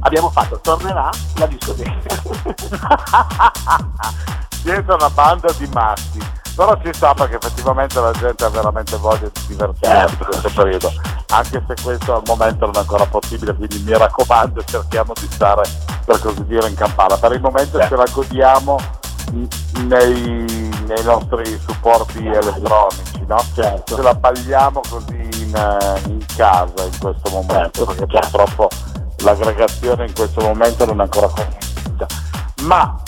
abbiamo 0.00 0.30
fatto 0.30 0.58
tornerà 0.60 1.10
la 1.36 1.46
discoteca. 1.46 2.22
Siete 4.62 4.92
una 4.92 5.10
banda 5.10 5.52
di 5.52 5.68
matti 5.72 6.20
però 6.58 6.76
ci 6.82 6.92
sta 6.92 7.14
perché 7.14 7.36
effettivamente 7.36 8.00
la 8.00 8.10
gente 8.10 8.44
ha 8.44 8.48
veramente 8.48 8.96
voglia 8.96 9.30
di 9.32 9.46
divertirsi 9.46 10.16
in 10.18 10.26
questo 10.26 10.50
periodo 10.52 10.92
anche 11.28 11.62
se 11.64 11.74
questo 11.80 12.16
al 12.16 12.22
momento 12.26 12.66
non 12.66 12.74
è 12.74 12.78
ancora 12.78 13.06
possibile 13.06 13.54
quindi 13.54 13.78
mi 13.86 13.96
raccomando 13.96 14.64
cerchiamo 14.64 15.12
di 15.14 15.28
stare 15.30 15.62
per 16.04 16.18
così 16.18 16.44
dire 16.46 16.66
in 16.68 16.74
campana 16.74 17.16
per 17.16 17.30
il 17.30 17.40
momento 17.40 17.80
ce 17.80 17.94
la 17.94 18.06
godiamo 18.12 18.76
nei, 19.84 20.72
nei 20.84 21.02
nostri 21.04 21.60
supporti 21.64 22.26
elettronici 22.26 23.24
no? 23.24 23.36
certo. 23.54 23.94
ce 23.94 24.02
la 24.02 24.14
balliamo 24.14 24.80
così 24.80 25.14
in, 25.14 26.00
in 26.06 26.26
casa 26.34 26.84
in 26.84 26.98
questo 26.98 27.30
momento 27.30 27.86
certo. 27.86 27.94
perché 27.94 28.06
purtroppo 28.06 28.68
l'aggregazione 29.18 30.06
in 30.06 30.12
questo 30.12 30.40
momento 30.40 30.84
non 30.86 30.98
è 30.98 31.02
ancora 31.04 31.28
consentita 31.28 32.06
ma 32.62 33.00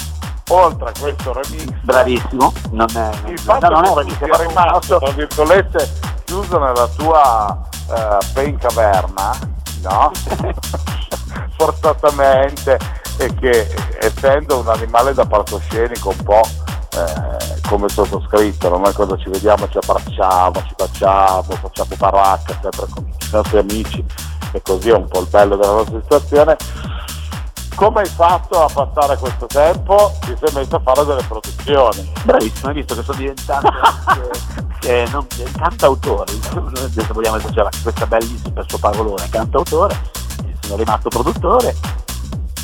oltre 0.50 0.88
a 0.88 0.92
questo 0.98 1.32
remix 1.32 1.70
bravissimo. 1.82 2.52
Non 2.70 2.86
è, 2.94 3.10
il 3.28 3.38
fatto 3.38 3.68
no, 3.68 3.80
non 3.80 3.84
è 3.84 3.94
remix 3.94 4.16
sia 4.22 4.36
rimasto 4.36 4.98
tra 4.98 5.10
virgolette 5.12 5.90
chiuso 6.24 6.58
nella 6.58 6.88
tua 6.96 7.68
uh, 7.88 8.18
pen 8.32 8.56
caverna 8.58 9.36
no? 9.82 10.10
forzatamente 11.56 12.78
e 13.18 13.34
che 13.34 13.74
essendo 14.00 14.60
un 14.60 14.68
animale 14.68 15.12
da 15.12 15.26
palcoscenico 15.26 16.10
un 16.10 16.22
po' 16.24 16.40
eh, 16.92 17.60
come 17.68 17.88
sottoscritto 17.88 18.68
noi 18.76 18.92
quando 18.94 19.16
ci 19.18 19.28
vediamo 19.28 19.68
ci 19.68 19.76
abbracciamo 19.76 20.54
ci 20.66 20.74
baciamo 20.76 21.42
facciamo 21.42 21.94
baracca 21.96 22.58
sempre 22.62 22.86
con 22.92 23.06
i 23.06 23.28
nostri 23.30 23.58
amici 23.58 24.04
e 24.52 24.62
così 24.62 24.88
è 24.88 24.94
un 24.94 25.06
po' 25.06 25.20
il 25.20 25.28
bello 25.28 25.56
della 25.56 25.72
nostra 25.72 26.00
situazione 26.00 26.56
come 27.80 28.00
hai 28.00 28.08
fatto 28.08 28.62
a 28.62 28.68
passare 28.70 29.16
questo 29.16 29.46
tempo? 29.46 30.12
Ti 30.20 30.36
sei 30.38 30.52
messo 30.52 30.76
a 30.76 30.80
fare 30.80 31.02
delle 31.02 31.22
produzioni. 31.22 32.12
Bravissimo, 32.24 32.68
hai 32.68 32.74
visto 32.74 32.94
che 32.94 33.02
sto 33.02 33.14
diventando 33.14 33.72
eh, 34.84 35.08
non, 35.10 35.26
cantautore, 35.56 36.30
adesso 36.52 37.14
vogliamo 37.14 37.36
esagerare 37.36 37.74
questa 37.82 38.06
bellissima 38.06 38.62
suo 38.66 38.76
parolone, 38.76 39.26
cantautore, 39.30 39.98
sono 40.60 40.76
rimasto 40.76 41.08
produttore, 41.08 41.74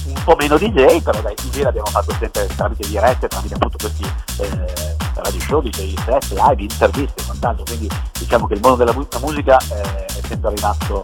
un 0.05 0.23
po' 0.23 0.37
meno 0.37 0.59
DJ, 0.59 1.01
però 1.01 1.19
dai, 1.23 1.35
DJ 1.35 1.63
l'abbiamo 1.63 1.89
fatto 1.89 2.15
sempre 2.19 2.47
tramite 2.55 2.87
dirette, 2.87 3.29
tramite 3.29 3.55
appunto 3.55 3.79
questi 3.79 4.05
eh, 4.41 4.97
radio 5.15 5.41
show, 5.41 5.63
DJ 5.63 5.95
set, 6.05 6.31
live, 6.33 6.63
interviste 6.63 7.23
e 7.23 7.25
quant'altro, 7.25 7.65
quindi 7.65 7.89
diciamo 8.19 8.47
che 8.47 8.53
il 8.53 8.61
mondo 8.61 8.85
della 8.85 8.93
musica 9.19 9.57
eh, 9.57 10.05
è 10.05 10.21
sempre 10.27 10.53
rimasto 10.55 11.03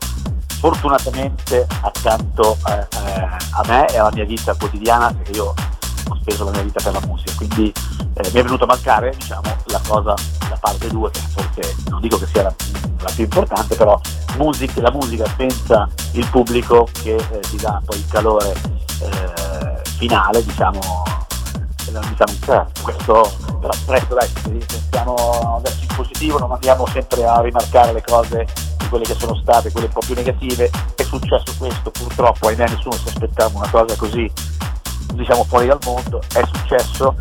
fortunatamente 0.63 1.67
accanto 1.81 2.57
eh, 2.69 2.87
eh, 2.89 3.21
a 3.51 3.63
me 3.67 3.89
e 3.89 3.99
alla 3.99 4.13
mia 4.13 4.25
vita 4.25 4.55
quotidiana, 4.55 5.13
perché 5.13 5.33
io 5.33 5.47
ho 6.09 6.17
speso 6.21 6.45
la 6.45 6.53
mia 6.53 6.63
vita 6.63 6.81
per 6.81 6.93
la 6.93 7.05
musica, 7.05 7.33
quindi 7.35 7.73
eh, 8.15 8.31
mi 8.33 8.39
è 8.39 8.43
venuto 8.45 8.63
a 8.63 8.69
mancare 8.69 9.13
diciamo, 9.19 9.43
la 9.65 9.81
cosa, 9.85 10.15
la 10.49 10.57
parte 10.61 10.87
2, 10.87 11.11
che 11.11 11.21
forse 11.35 11.77
non 11.89 12.01
dico 12.01 12.17
che 12.17 12.27
sia 12.27 12.43
la, 12.45 12.55
la 13.01 13.11
più 13.13 13.25
importante, 13.25 13.75
però 13.75 14.01
music, 14.37 14.77
la 14.77 14.93
musica 14.93 15.25
senza 15.37 15.89
il 16.13 16.29
pubblico 16.31 16.89
che 17.03 17.17
eh, 17.17 17.41
ti 17.41 17.57
dà 17.57 17.83
poi 17.85 17.99
il 17.99 18.07
calore 18.07 18.53
eh, 18.53 19.83
finale, 19.97 20.45
diciamo, 20.45 20.79
diciamo, 21.87 22.39
certo. 22.45 22.83
questo 22.83 23.52
però 23.63 23.73
presto 23.87 24.15
dai, 24.15 24.29
pensiamo 24.67 25.15
a 25.15 25.61
darci 25.61 25.87
in 25.89 25.95
positivo, 25.95 26.39
non 26.39 26.51
andiamo 26.51 26.85
sempre 26.89 27.25
a 27.25 27.41
rimarcare 27.41 27.93
le 27.93 28.03
cose 28.03 28.47
quelle 28.89 29.05
che 29.05 29.15
sono 29.15 29.35
state, 29.37 29.71
quelle 29.71 29.87
un 29.87 29.93
po' 29.93 30.01
più 30.05 30.15
negative, 30.15 30.69
è 30.97 31.03
successo 31.03 31.55
questo, 31.57 31.91
purtroppo 31.93 32.49
ahimè 32.49 32.69
nessuno 32.69 32.95
si 32.97 33.09
aspettava 33.09 33.57
una 33.57 33.71
cosa 33.71 33.97
così 33.97 34.31
diciamo 35.15 35.45
fuori 35.45 35.67
dal 35.67 35.79
mondo, 35.85 36.21
è 36.35 36.43
successo, 36.53 37.15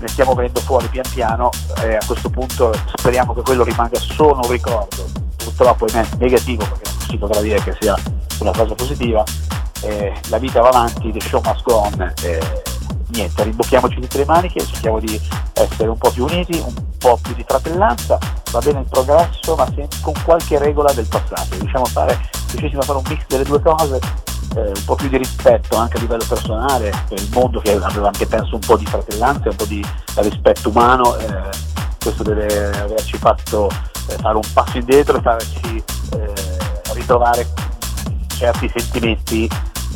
ne 0.00 0.08
stiamo 0.08 0.34
venendo 0.34 0.60
fuori 0.60 0.88
pian 0.88 1.08
piano 1.14 1.50
e 1.80 1.94
a 1.94 2.04
questo 2.04 2.28
punto 2.28 2.72
speriamo 2.96 3.32
che 3.32 3.40
quello 3.40 3.62
rimanga 3.62 3.98
solo 3.98 4.40
un 4.42 4.50
ricordo, 4.50 5.06
purtroppo 5.36 5.86
ahimè 5.86 6.08
negativo 6.18 6.64
perché 6.66 6.90
non 6.90 7.00
si 7.08 7.16
potrà 7.16 7.40
dire 7.40 7.62
che 7.62 7.74
sia 7.80 7.96
una 8.40 8.52
cosa 8.52 8.74
positiva, 8.74 9.22
eh, 9.82 10.12
la 10.28 10.38
vita 10.38 10.60
va 10.60 10.68
avanti, 10.68 11.12
the 11.12 11.20
show 11.20 11.40
must 11.44 11.62
go 11.62 11.76
on. 11.76 12.12
Eh, 12.22 12.73
niente, 13.14 13.42
ribocchiamoci 13.44 14.00
tutte 14.00 14.18
le 14.18 14.24
maniche, 14.24 14.66
cerchiamo 14.66 14.98
di 14.98 15.20
essere 15.52 15.88
un 15.88 15.98
po' 15.98 16.10
più 16.10 16.24
uniti, 16.24 16.58
un 16.58 16.74
po' 16.98 17.18
più 17.22 17.34
di 17.34 17.44
fratellanza, 17.46 18.18
va 18.50 18.58
bene 18.58 18.80
il 18.80 18.86
progresso, 18.88 19.54
ma 19.54 19.66
con 20.00 20.12
qualche 20.24 20.58
regola 20.58 20.92
del 20.92 21.06
passato. 21.06 21.56
Riusciamo 21.58 21.84
a 21.84 21.88
fare, 21.88 22.30
riuscissimo 22.50 22.80
a 22.80 22.84
fare 22.84 22.98
un 22.98 23.04
mix 23.08 23.24
delle 23.28 23.44
due 23.44 23.60
cose, 23.60 24.00
eh, 24.56 24.68
un 24.68 24.84
po' 24.84 24.94
più 24.96 25.08
di 25.08 25.16
rispetto 25.16 25.76
anche 25.76 25.96
a 25.96 26.00
livello 26.00 26.24
personale 26.28 26.90
per 27.08 27.18
il 27.18 27.28
mondo 27.32 27.60
che 27.60 27.72
aveva 27.72 28.06
anche 28.06 28.26
penso 28.26 28.54
un 28.54 28.60
po' 28.60 28.76
di 28.76 28.86
fratellanza, 28.86 29.48
un 29.48 29.56
po' 29.56 29.64
di 29.64 29.84
rispetto 30.16 30.68
umano, 30.68 31.16
eh, 31.16 31.50
questo 32.02 32.22
deve 32.22 32.70
averci 32.78 33.16
fatto 33.16 33.68
eh, 34.08 34.16
fare 34.20 34.36
un 34.36 34.52
passo 34.52 34.78
indietro 34.78 35.18
e 35.18 35.22
farci 35.22 35.84
eh, 36.12 36.32
ritrovare 36.92 37.48
certi 38.36 38.70
sentimenti 38.74 39.48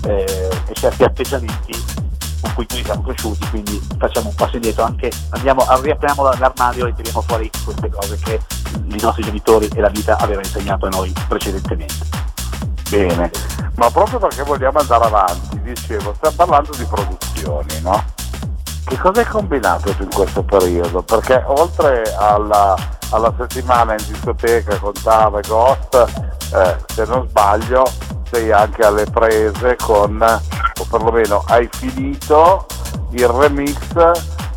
eh, 0.04 0.48
e 0.66 0.72
certi 0.74 1.04
atteggiamenti 1.04 1.97
con 2.40 2.54
cui 2.54 2.66
noi 2.70 2.84
siamo 2.84 3.02
cresciuti, 3.02 3.48
quindi 3.48 3.80
facciamo 3.98 4.28
un 4.28 4.34
passo 4.34 4.56
indietro, 4.56 4.84
anche 4.84 5.10
andiamo, 5.30 5.64
riapriamo 5.80 6.22
l'armadio 6.22 6.86
e 6.86 6.94
tiriamo 6.94 7.20
fuori 7.22 7.50
queste 7.64 7.88
cose 7.90 8.16
che 8.22 8.40
i 8.88 9.00
nostri 9.00 9.22
genitori 9.22 9.68
e 9.74 9.80
la 9.80 9.88
vita 9.88 10.16
avevano 10.18 10.46
insegnato 10.46 10.86
a 10.86 10.90
noi 10.90 11.12
precedentemente. 11.26 12.06
Bene, 12.90 13.30
ma 13.74 13.90
proprio 13.90 14.18
perché 14.18 14.42
vogliamo 14.42 14.78
andare 14.78 15.04
avanti, 15.04 15.60
dicevo, 15.60 16.14
stiamo 16.14 16.36
parlando 16.36 16.70
di 16.76 16.84
produzioni, 16.84 17.80
no? 17.82 18.02
Che 18.88 18.96
cosa 18.96 19.20
hai 19.20 19.26
combinato 19.26 19.94
in 19.98 20.08
questo 20.08 20.42
periodo? 20.42 21.02
Perché 21.02 21.42
oltre 21.46 22.04
alla, 22.16 22.74
alla 23.10 23.34
settimana 23.36 23.92
in 23.92 24.02
discoteca 24.06 24.78
con 24.78 24.94
Tava 25.02 25.40
e 25.40 25.42
Ghost, 25.46 25.94
eh, 26.54 26.76
se 26.86 27.04
non 27.04 27.28
sbaglio, 27.28 27.84
sei 28.30 28.50
anche 28.50 28.82
alle 28.86 29.04
prese 29.04 29.76
con, 29.76 30.22
o 30.22 30.86
perlomeno 30.90 31.44
hai 31.48 31.68
finito 31.70 32.64
il 33.10 33.28
remix 33.28 33.76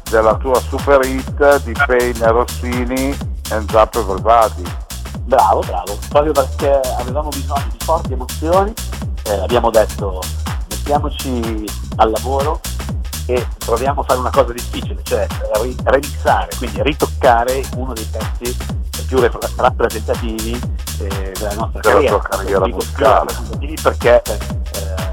della 0.10 0.36
tua 0.36 0.62
super 0.62 1.06
hit 1.06 1.64
di 1.64 1.74
Payne 1.74 2.26
e 2.26 2.32
Rossini 2.32 3.18
and 3.50 3.70
Zap 3.70 3.94
Everybody. 3.96 4.64
Bravo, 5.24 5.60
bravo, 5.60 5.98
proprio 6.08 6.32
perché 6.32 6.80
avevamo 6.98 7.28
bisogno 7.28 7.68
di 7.70 7.84
forti 7.84 8.14
emozioni, 8.14 8.74
eh, 9.24 9.42
abbiamo 9.42 9.70
detto 9.72 10.22
mettiamoci 10.70 11.66
al 11.98 12.12
lavoro 12.12 12.62
e 13.26 13.48
proviamo 13.58 14.02
a 14.02 14.04
fare 14.04 14.20
una 14.20 14.30
cosa 14.30 14.54
difficile, 14.54 15.00
cioè 15.04 15.28
remixare, 15.84 16.50
quindi 16.58 16.82
ritoccare 16.82 17.64
uno 17.76 17.94
dei 17.94 18.06
pezzi 18.06 18.58
più 19.08 19.20
rappresentativi 19.58 20.60
eh, 21.00 21.34
della 21.38 21.54
nostra 21.54 21.82
della 21.82 22.20
carriera, 22.20 22.20
carriera 22.20 22.68
musicale. 22.68 23.34
Perché 23.82 24.22
eh, 24.24 24.38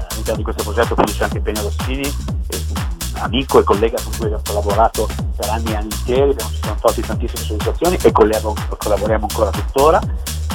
all'interno 0.09 0.37
di 0.37 0.43
questo 0.43 0.63
progetto 0.63 0.95
produce 0.95 1.23
anche 1.23 1.41
Peña 1.41 1.61
Rossini, 1.61 2.03
eh, 2.47 2.65
amico 3.19 3.59
e 3.59 3.63
collega 3.63 3.99
con 4.01 4.13
cui 4.15 4.25
abbiamo 4.25 4.43
collaborato 4.45 5.07
per 5.35 5.49
anni 5.49 5.71
e 5.71 5.75
anni 5.75 5.89
interi, 5.93 6.29
abbiamo, 6.31 6.51
ci 6.51 6.59
siamo 6.61 6.77
tolti 6.79 7.01
tantissime 7.01 7.43
soddisfazioni 7.43 7.97
e 8.01 8.11
collaboriamo 8.11 9.27
ancora 9.29 9.49
tuttora. 9.49 9.99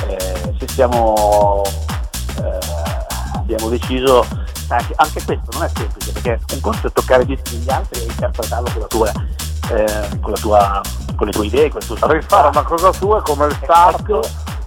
Eh, 0.07 0.55
se 0.59 0.69
siamo, 0.69 1.63
eh, 2.43 2.59
abbiamo 3.35 3.69
deciso 3.69 4.27
anche, 4.77 4.93
anche, 4.97 5.25
questo 5.25 5.49
non 5.53 5.65
è 5.65 5.71
semplice 5.75 6.13
perché 6.13 6.41
un 6.53 6.61
conto 6.61 6.87
è 6.87 6.93
toccare 6.93 7.23
i 7.23 7.27
dischi 7.27 7.59
degli 7.59 7.71
altri 7.71 8.01
e 8.01 8.05
interpretarlo 8.05 8.71
con 8.73 8.81
la 8.81 8.87
tua, 8.87 9.13
eh, 9.71 10.19
con, 10.21 10.31
la 10.31 10.39
tua 10.39 10.81
con 11.17 11.27
le 11.27 11.33
tue 11.33 11.47
idee, 11.47 11.71
con 11.71 11.81
il 11.81 11.87
tuo 11.87 11.97
Rifare 12.11 12.49
una 12.49 12.63
cosa 12.63 12.91
tua 12.93 13.23
come 13.23 13.47
il 13.47 13.59
sarto 13.65 14.23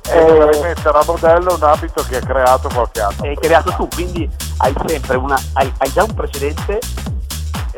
e 0.09 0.25
dovevi 0.25 0.59
mettere 0.59 0.97
a 0.97 1.03
modello 1.05 1.55
un 1.55 1.63
abito 1.63 2.03
che 2.07 2.15
hai 2.15 2.21
creato 2.21 2.69
qualche 2.69 3.01
anno. 3.01 3.15
Hai 3.21 3.35
creato 3.35 3.73
tu, 3.73 3.87
quindi 3.89 4.29
hai 4.57 4.73
sempre 4.85 5.17
una. 5.17 5.37
hai, 5.53 5.71
hai 5.77 5.91
già 5.91 6.03
un 6.03 6.13
precedente. 6.13 6.79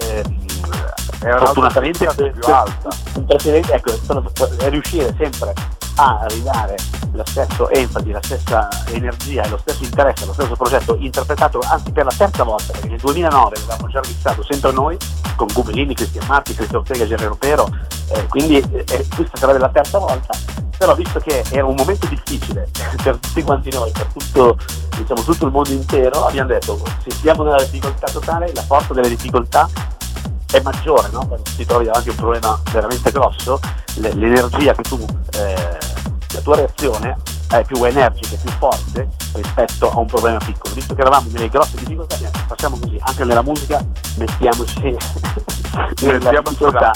Ehm, 0.01 0.47
fortunatamente 1.19 2.07
più 2.15 2.53
alta. 2.53 2.89
Un 3.15 3.25
precedente, 3.25 3.73
ecco, 3.73 3.91
è 4.59 4.69
riuscire 4.69 5.13
sempre 5.17 5.53
a 5.99 6.25
ridare 6.27 6.77
lo 7.11 7.23
stesso 7.25 7.69
enfasi, 7.69 8.11
la 8.11 8.21
stessa 8.23 8.69
energia 8.87 9.43
e 9.43 9.49
lo 9.49 9.57
stesso 9.57 9.83
interesse 9.83 10.23
allo 10.23 10.33
stesso 10.33 10.55
progetto 10.55 10.95
interpretato 10.97 11.59
anzi 11.59 11.91
per 11.91 12.05
la 12.05 12.13
terza 12.15 12.43
volta, 12.43 12.71
perché 12.71 12.87
nel 12.87 12.99
2009 12.99 13.55
l'avevamo 13.57 13.87
già 13.89 13.99
registrato 13.99 14.43
sempre 14.43 14.71
noi, 14.71 14.97
con 15.35 15.47
Gubelini, 15.53 15.93
Cristian 15.93 16.25
Marti, 16.27 16.53
Cristian 16.53 16.79
Ortega 16.79 17.05
Gerrero 17.05 17.35
Pero, 17.35 17.69
eh, 18.13 18.25
quindi 18.27 18.57
eh, 18.57 19.07
questa 19.13 19.35
sarebbe 19.37 19.59
la 19.59 19.69
terza 19.69 19.97
volta, 19.97 20.37
però 20.77 20.95
visto 20.95 21.19
che 21.19 21.43
era 21.49 21.65
un 21.65 21.75
momento 21.75 22.07
difficile 22.07 22.69
per 23.03 23.17
tutti 23.17 23.43
quanti 23.43 23.69
noi, 23.71 23.91
per 23.91 24.07
tutto, 24.13 24.57
diciamo, 24.97 25.21
tutto 25.21 25.45
il 25.45 25.51
mondo 25.51 25.71
intero, 25.71 26.25
abbiamo 26.25 26.47
detto 26.47 26.81
se 27.03 27.11
siamo 27.11 27.43
nella 27.43 27.61
difficoltà 27.61 28.07
totale, 28.07 28.51
la 28.53 28.63
forza 28.63 28.93
delle 28.93 29.09
difficoltà 29.09 29.67
è 30.51 30.61
maggiore, 30.61 31.09
no? 31.11 31.27
quando 31.27 31.43
ti 31.55 31.65
trovi 31.65 31.85
davanti 31.85 32.09
a 32.09 32.11
un 32.11 32.17
problema 32.17 32.61
veramente 32.71 33.11
grosso, 33.11 33.59
l'energia 33.95 34.73
che 34.73 34.81
tu, 34.81 35.05
eh, 35.33 35.77
la 36.33 36.39
tua 36.41 36.55
reazione 36.55 37.17
è 37.49 37.63
più 37.63 37.83
energica, 37.83 38.35
più 38.41 38.51
forte 38.57 39.07
rispetto 39.33 39.91
a 39.91 39.99
un 39.99 40.05
problema 40.05 40.37
piccolo. 40.37 40.73
Visto 40.73 40.93
che 40.93 41.01
eravamo 41.01 41.27
nelle 41.31 41.49
grosse 41.49 41.77
difficoltà, 41.77 42.15
facciamo 42.47 42.77
così, 42.77 42.97
anche 43.01 43.23
nella 43.23 43.41
musica 43.41 43.83
mettiamoci 44.17 44.81
nella 46.01 46.41
difficoltà. 46.41 46.91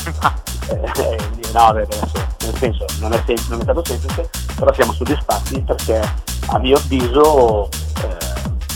Eh, 0.68 1.18
no, 1.54 1.72
nel 1.72 2.58
senso, 2.58 2.86
non 3.00 3.13
è, 3.13 3.22
sem- 3.26 3.46
non 3.50 3.60
è, 3.60 3.63
stato 3.63 3.84
semplice, 3.86 4.30
però 4.56 4.74
siamo 4.74 4.94
soddisfatti 4.94 5.62
perché 5.62 6.02
a 6.48 6.60
mio 6.60 6.78
avviso, 6.78 7.70
eh, 8.02 8.33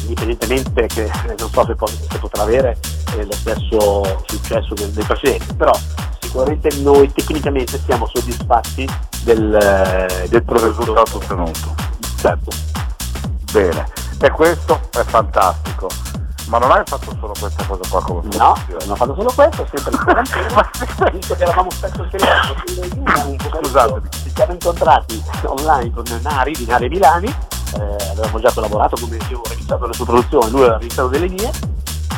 indipendentemente 0.08 0.88
che 0.88 1.12
non 1.38 1.50
so 1.50 1.66
se, 1.66 1.76
se 2.10 2.18
potrà 2.20 2.44
avere 2.44 2.78
eh, 3.16 3.26
lo 3.26 3.34
stesso 3.34 4.24
successo 4.26 4.74
del, 4.74 4.90
del 4.92 5.06
precedente, 5.06 5.54
però 5.54 5.74
sicuramente 6.20 6.70
noi 6.80 7.12
tecnicamente 7.12 7.80
siamo 7.86 8.10
soddisfatti 8.14 8.88
del, 9.24 9.54
eh, 9.54 10.28
del 10.30 10.44
risultato 10.46 11.18
ottenuto. 11.18 11.76
Certo. 12.18 12.50
Bene, 13.52 13.88
e 14.20 14.32
questo 14.32 14.80
è 14.92 15.04
fantastico. 15.04 15.88
Ma 16.48 16.60
non 16.60 16.72
hai 16.72 16.82
fatto 16.86 17.14
solo 17.20 17.34
questa 17.38 17.66
cosa 17.66 17.82
qua 17.90 18.02
come 18.02 18.22
No, 18.38 18.56
non 18.68 18.92
ho 18.92 18.96
fatto 18.96 19.16
solo 19.16 19.32
questo, 19.36 19.68
sempre 19.70 19.92
in 19.92 19.98
quarantena, 20.02 20.70
visto 21.12 21.36
che 21.36 21.44
eravamo 21.44 21.70
spesso 21.72 22.04
in 22.04 22.10
telefono, 22.10 23.36
Scusatemi. 23.62 24.10
Ci 24.12 24.32
siamo 24.34 24.54
incontrati 24.54 25.24
online 25.44 25.92
con 25.92 26.04
Nari 26.22 26.54
di 26.54 26.66
Nari 26.66 26.88
Milani, 26.88 27.36
eh, 27.76 28.10
avevamo 28.12 28.40
già 28.40 28.52
collaborato 28.54 28.98
come 29.00 29.18
io 29.30 29.40
ho 29.40 29.50
registrato 29.50 29.86
le 29.86 29.94
sue 29.94 30.06
produzioni, 30.06 30.50
lui 30.52 30.62
aveva 30.62 30.78
registrato 30.78 31.10
delle 31.10 31.30
mie, 31.30 31.52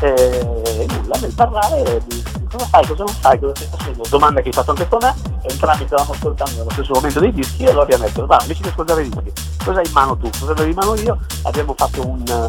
e 0.02 0.88
nulla, 0.88 1.18
nel 1.20 1.34
parlare 1.34 2.02
cosa 2.50 2.66
fai, 2.66 2.88
cosa 2.88 3.04
non 3.04 3.14
fai, 3.14 3.40
cosa 3.40 3.56
stai 3.56 3.68
facendo, 3.70 4.04
domanda 4.10 4.42
che 4.42 4.48
hai 4.48 4.54
fatto 4.54 4.72
anche 4.72 4.88
con 4.88 5.00
me, 5.02 5.14
entrambi 5.42 5.86
stavamo 5.86 6.14
ascoltando 6.14 6.58
nello 6.58 6.72
stesso 6.72 6.94
momento 6.94 7.20
dei 7.20 7.32
dischi 7.32 7.64
e 7.64 7.70
allora 7.70 7.84
abbiamo 7.84 8.06
detto, 8.06 8.26
va, 8.26 8.40
invece 8.42 8.62
di 8.64 8.70
ascoltare 8.70 9.04
i 9.04 9.10
dischi, 9.10 9.34
cosa 9.64 9.80
hai 9.80 9.86
in 9.86 9.92
mano 9.94 10.18
tu, 10.18 10.30
cosa 10.40 10.52
avevi 10.52 10.70
in 10.70 10.76
mano 10.76 10.96
io, 10.96 11.18
abbiamo 11.44 11.74
fatto 11.76 12.08
un, 12.08 12.48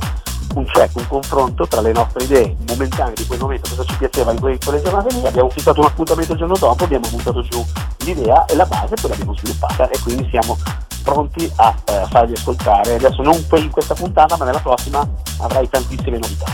un 0.55 0.65
check, 0.65 0.97
un 0.97 1.09
confronto 1.09 1.67
tra 1.67 1.81
le 1.81 1.93
nostre 1.93 2.25
idee 2.25 2.57
momentanee 2.69 3.15
di 3.15 3.27
quel 3.27 3.41
momento, 3.41 3.69
cosa 3.69 3.85
ci 3.85 3.97
piaceva 3.97 4.33
in 4.33 4.41
quelle, 4.41 4.59
quelle 4.59 4.83
giornate 4.83 5.15
lì, 5.15 5.27
abbiamo 5.27 5.51
fissato 5.51 5.81
un 5.81 5.87
appuntamento 5.87 6.33
il 6.33 6.39
giorno 6.39 6.57
dopo, 6.57 6.85
abbiamo 6.85 7.09
buttato 7.09 7.43
giù 7.43 7.65
l'idea 8.05 8.45
e 8.47 8.55
la 8.55 8.65
base 8.65 8.95
poi 8.95 9.11
l'abbiamo 9.11 9.35
sviluppata 9.35 9.89
e 9.89 9.99
quindi 10.01 10.27
siamo 10.31 10.57
pronti 11.03 11.51
a 11.57 11.75
eh, 11.85 12.07
farvi 12.09 12.35
ascoltare, 12.35 12.95
adesso 12.95 13.23
non 13.23 13.45
in 13.57 13.71
questa 13.71 13.95
puntata 13.95 14.37
ma 14.37 14.45
nella 14.45 14.61
prossima 14.61 15.07
avrai 15.41 15.69
tantissime 15.69 16.19
novità. 16.19 16.47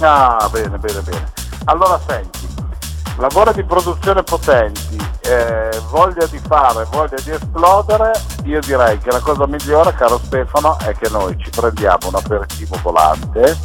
Ah, 0.00 0.48
bene, 0.50 0.78
bene, 0.78 1.00
bene. 1.00 1.32
Allora 1.64 2.00
senti, 2.06 2.48
lavori 3.18 3.52
di 3.54 3.64
produzione 3.64 4.22
potenti, 4.22 4.96
eh, 5.22 5.80
voglia 5.90 6.26
di 6.26 6.38
fare, 6.38 6.86
voglia 6.90 7.16
di 7.22 7.30
esplodere, 7.30 8.12
io 8.44 8.60
direi 8.60 8.98
che 8.98 9.10
la 9.10 9.20
cosa 9.20 9.46
migliore, 9.46 9.94
caro 9.94 10.18
Stefano, 10.24 10.78
è 10.80 10.94
che 10.94 11.08
noi 11.10 11.36
ci 11.38 11.50
prendiamo 11.50 12.08
un 12.08 12.14
aperitivo 12.14 12.78
volante 12.82 13.56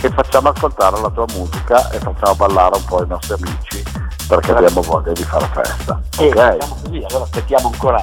e 0.00 0.10
facciamo 0.10 0.50
ascoltare 0.50 1.00
la 1.00 1.10
tua 1.10 1.24
musica 1.34 1.90
e 1.90 1.98
facciamo 1.98 2.34
ballare 2.34 2.76
un 2.76 2.84
po' 2.84 3.02
i 3.02 3.06
nostri 3.06 3.34
amici 3.34 3.82
perché 4.28 4.52
abbiamo 4.52 4.82
voglia 4.82 5.12
di 5.12 5.24
fare 5.24 5.46
festa. 5.52 6.00
E 6.18 6.26
ok? 6.28 6.34
facciamo 6.34 6.76
così, 6.82 7.04
allora 7.08 7.24
aspettiamo 7.24 7.70
ancora 7.72 8.02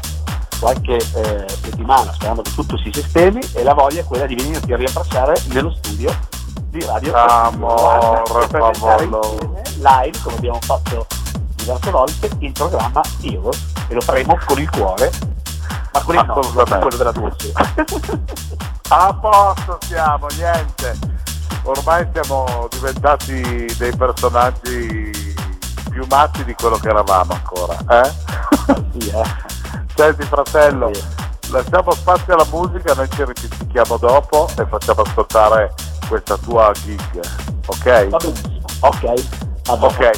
qualche 0.61 0.97
eh, 0.97 1.45
settimana 1.49 2.13
sperando 2.13 2.43
che 2.43 2.53
tutto 2.53 2.77
si 2.77 2.91
sistemi 2.93 3.41
e 3.55 3.63
la 3.63 3.73
voglia 3.73 4.01
è 4.01 4.03
quella 4.03 4.27
di 4.27 4.35
venirti 4.35 4.71
a 4.71 4.77
riabbracciare 4.77 5.33
nello 5.47 5.71
studio 5.71 6.15
di 6.69 6.85
Radio 6.85 7.15
Amore, 7.15 8.47
per 8.47 8.71
insieme 8.71 9.19
live, 9.77 10.19
come 10.21 10.35
abbiamo 10.35 10.59
fatto 10.61 11.07
diverse 11.55 11.89
volte, 11.89 12.29
il 12.39 12.51
programma 12.51 13.01
Heroes 13.21 13.73
e 13.87 13.93
lo 13.95 14.01
faremo 14.01 14.37
con 14.45 14.59
il 14.59 14.69
cuore, 14.69 15.11
ma 15.93 16.01
con 16.03 16.15
il 16.15 16.25
nostro, 16.27 16.63
con 16.63 16.79
quello 16.79 16.95
della 16.95 17.11
Dulce. 17.11 17.51
A 18.89 19.13
posto 19.19 19.79
siamo, 19.81 20.27
niente. 20.37 20.99
Ormai 21.63 22.07
siamo 22.13 22.67
diventati 22.69 23.73
dei 23.77 23.95
personaggi 23.95 25.33
più 25.89 26.05
matti 26.07 26.43
di 26.43 26.53
quello 26.53 26.77
che 26.77 26.89
eravamo 26.89 27.33
ancora, 27.33 27.77
eh? 27.89 29.50
Senti 30.01 30.23
fratello, 30.23 30.89
lasciamo 31.51 31.91
spazio 31.91 32.33
alla 32.33 32.47
musica, 32.49 32.95
noi 32.95 33.07
ci 33.11 33.23
ripetiamo 33.23 33.97
dopo 33.97 34.49
e 34.57 34.65
facciamo 34.65 35.03
ascoltare 35.03 35.71
questa 36.07 36.37
tua 36.37 36.71
gig, 36.73 37.19
ok? 37.67 38.07
Va 38.07 38.17
benissimo, 38.17 38.65
ok. 38.79 39.13
Ok. 39.67 40.09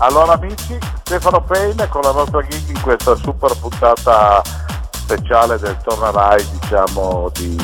Allora 0.00 0.34
amici, 0.34 0.76
Stefano 1.02 1.42
Payne 1.42 1.88
con 1.88 2.02
la 2.02 2.12
nostra 2.12 2.42
gig 2.42 2.68
in 2.68 2.80
questa 2.82 3.14
super 3.14 3.56
puntata 3.58 4.42
speciale 4.90 5.58
del 5.58 5.78
Tornerai, 5.82 6.46
diciamo, 6.60 7.30
di, 7.32 7.56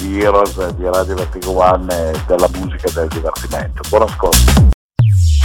di, 0.00 0.22
Heroes, 0.22 0.66
di 0.76 0.84
Radio 0.84 1.14
Vertigo 1.14 1.62
One 1.62 2.12
della 2.26 2.48
musica 2.54 2.88
e 2.88 2.92
del 2.94 3.08
divertimento. 3.08 3.82
Buon 3.90 4.02
ascolto. 4.08 4.76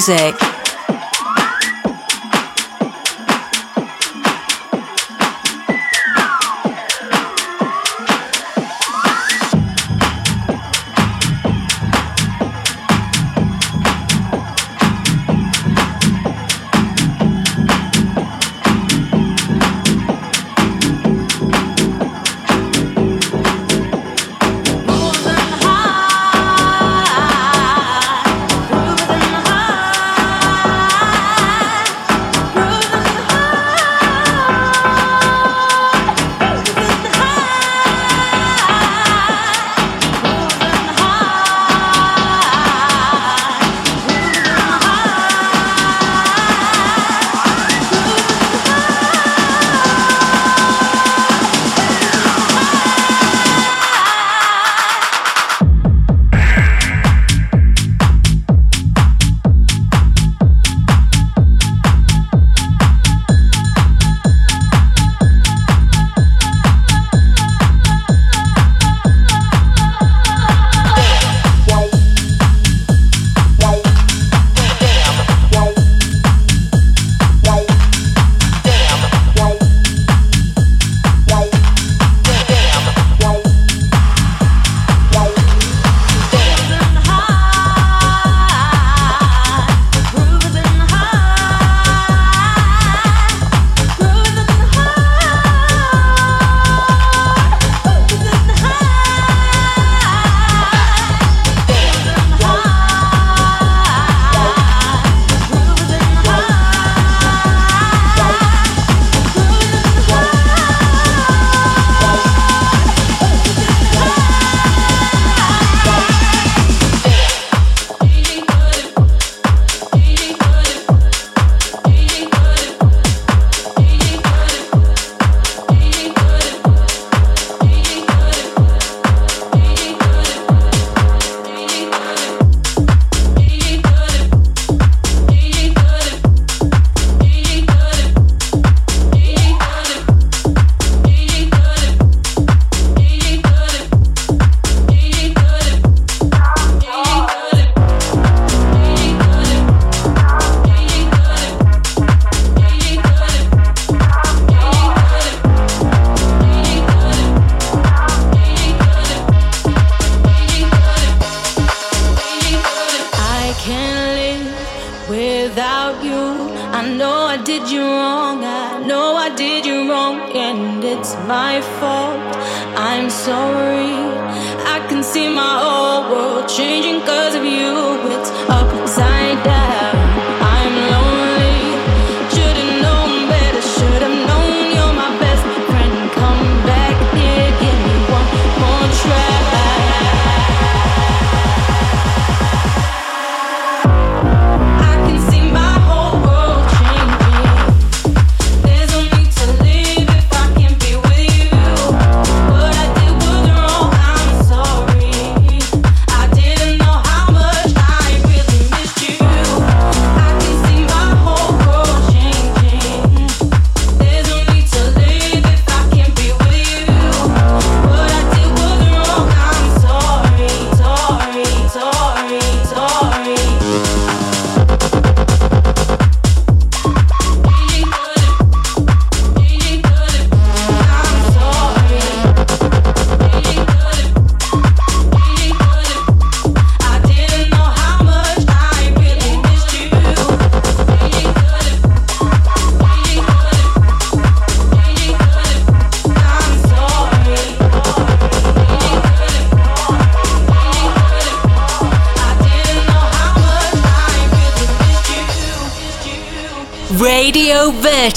Music. 0.00 0.39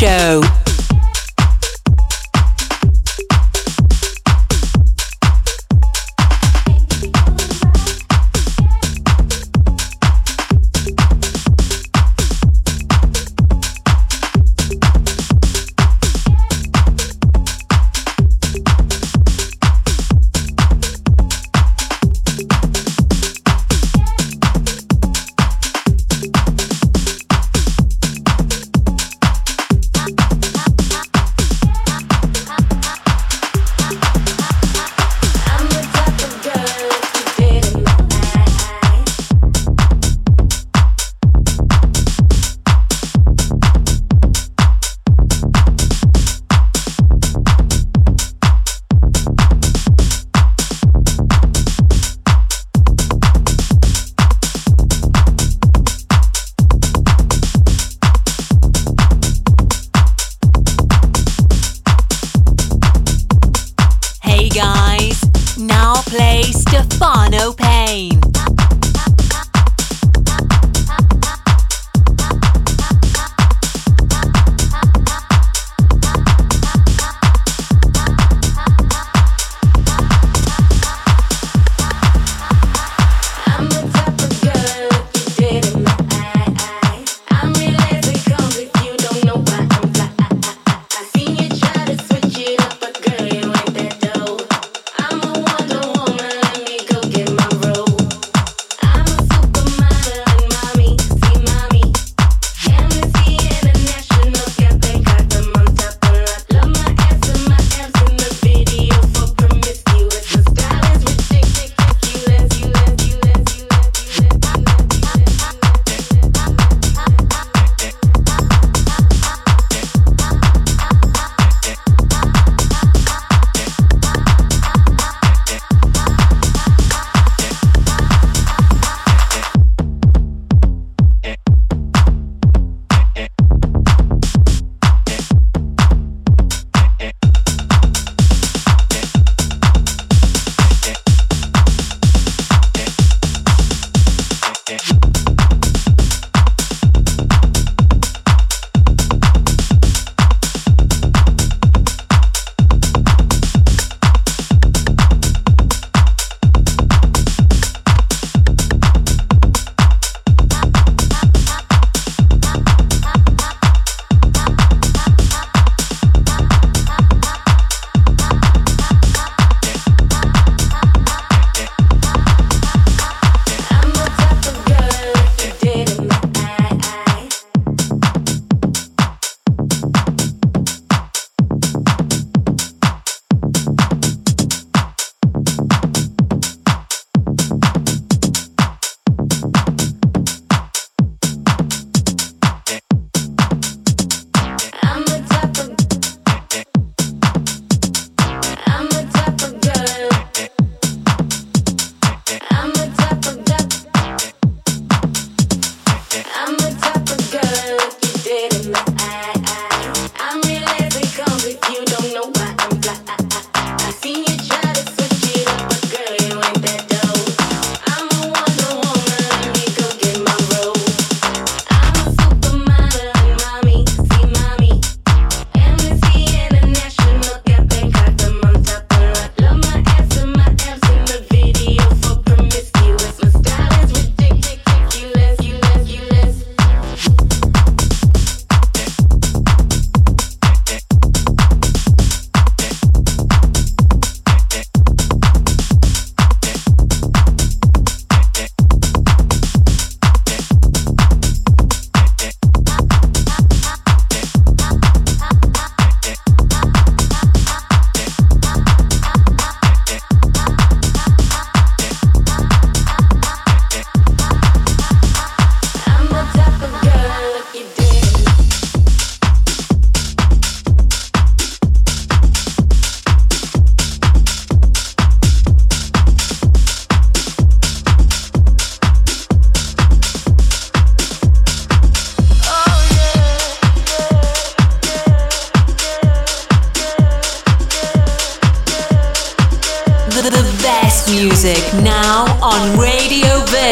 Show. 0.00 0.49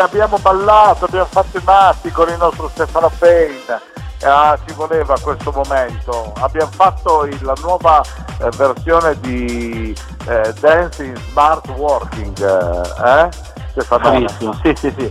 Abbiamo 0.00 0.38
ballato, 0.38 1.04
abbiamo 1.06 1.26
fatto 1.30 1.58
i 1.58 1.62
matti 1.64 2.10
con 2.10 2.28
il 2.28 2.36
nostro 2.36 2.68
Stefano 2.68 3.10
Payne. 3.18 3.88
Ah, 4.22 4.58
ci 4.66 4.74
voleva 4.74 5.18
questo 5.18 5.50
momento. 5.50 6.32
Abbiamo 6.40 6.70
fatto 6.74 7.24
il- 7.24 7.38
la 7.42 7.54
nuova 7.62 8.02
eh, 8.40 8.48
versione 8.56 9.18
di 9.20 9.96
eh, 10.28 10.52
Dancing 10.60 11.16
Smart 11.30 11.66
Working, 11.68 12.38
eh? 12.38 13.28
Stefano? 13.70 14.10
Bravissimo, 14.10 14.52
sì, 14.62 14.74
sì, 14.76 14.94
sì. 14.98 15.10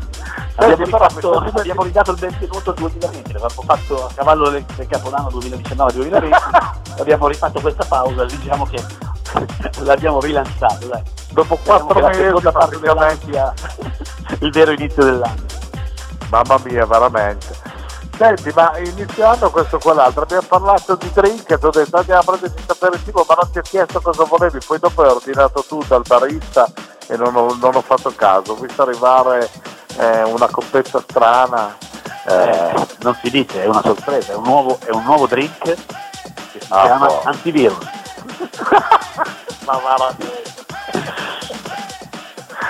Senti, 0.59 0.83
Abbiamo, 0.83 0.83
rifatto- 0.83 1.31
abbiamo 1.59 1.83
ridato 1.83 2.11
il 2.11 2.17
benvenuto 2.19 2.69
al 2.71 2.75
2020, 2.75 3.31
l'abbiamo 3.31 3.63
fatto 3.65 4.05
a 4.05 4.09
cavallo 4.13 4.49
del, 4.49 4.63
del 4.75 4.87
Capodanno 4.87 5.29
2019-2020, 5.29 6.99
abbiamo 6.99 7.27
rifatto 7.27 7.61
questa 7.61 7.85
pausa, 7.85 8.25
diciamo 8.25 8.65
che 8.65 8.83
l'abbiamo 9.83 10.19
rilanciato, 10.19 10.87
dai. 10.87 11.01
Dopo 11.31 11.57
quattro 11.63 11.99
la 11.99 12.07
mesi 12.07 12.21
dell'anno 12.21 12.51
praticamente. 12.51 13.25
sia 13.31 13.53
il 14.39 14.51
vero 14.51 14.71
inizio 14.71 15.03
dell'anno. 15.03 15.45
Mamma 16.29 16.57
mia, 16.63 16.85
veramente. 16.85 17.67
Senti, 18.17 18.51
ma 18.53 18.77
iniziando 18.77 19.49
questo 19.49 19.77
o 19.77 19.79
quell'altro, 19.79 20.23
abbiamo 20.23 20.45
parlato 20.47 20.95
di 20.95 21.09
drink, 21.13 21.45
ti 21.45 21.65
ho 21.65 21.69
detto 21.69 21.95
andiamo 21.97 22.19
a 22.19 22.23
prenderci 22.25 22.57
il 22.57 22.65
aperitivo, 22.67 23.25
ma 23.27 23.35
non 23.41 23.49
ti 23.51 23.57
ho 23.59 23.61
chiesto 23.61 24.01
cosa 24.01 24.25
volevi, 24.25 24.59
poi 24.65 24.77
dopo 24.77 25.03
hai 25.03 25.09
ordinato 25.09 25.63
tu 25.65 25.81
dal 25.87 26.01
barista 26.05 26.67
e 27.07 27.15
non 27.15 27.33
ho, 27.35 27.55
non 27.61 27.75
ho 27.75 27.81
fatto 27.81 28.11
caso, 28.13 28.51
ho 28.51 28.55
visto 28.55 28.81
arrivare 28.81 29.49
eh, 29.97 30.23
una 30.23 30.47
coppetta 30.49 30.99
strana. 30.99 31.77
Eh, 32.27 32.87
non 32.99 33.17
si 33.23 33.29
dice, 33.29 33.63
è 33.63 33.67
una 33.67 33.81
sorpresa, 33.81 34.33
è 34.33 34.35
un 34.35 34.43
nuovo, 34.43 34.77
è 34.85 34.89
un 34.91 35.03
nuovo 35.05 35.25
drink 35.25 35.57
che 35.63 35.75
si 36.51 36.59
Ah, 36.67 36.81
chiama 36.81 37.05
boh. 37.07 37.21
antivirus. 37.23 37.77
Ma. 39.65 40.15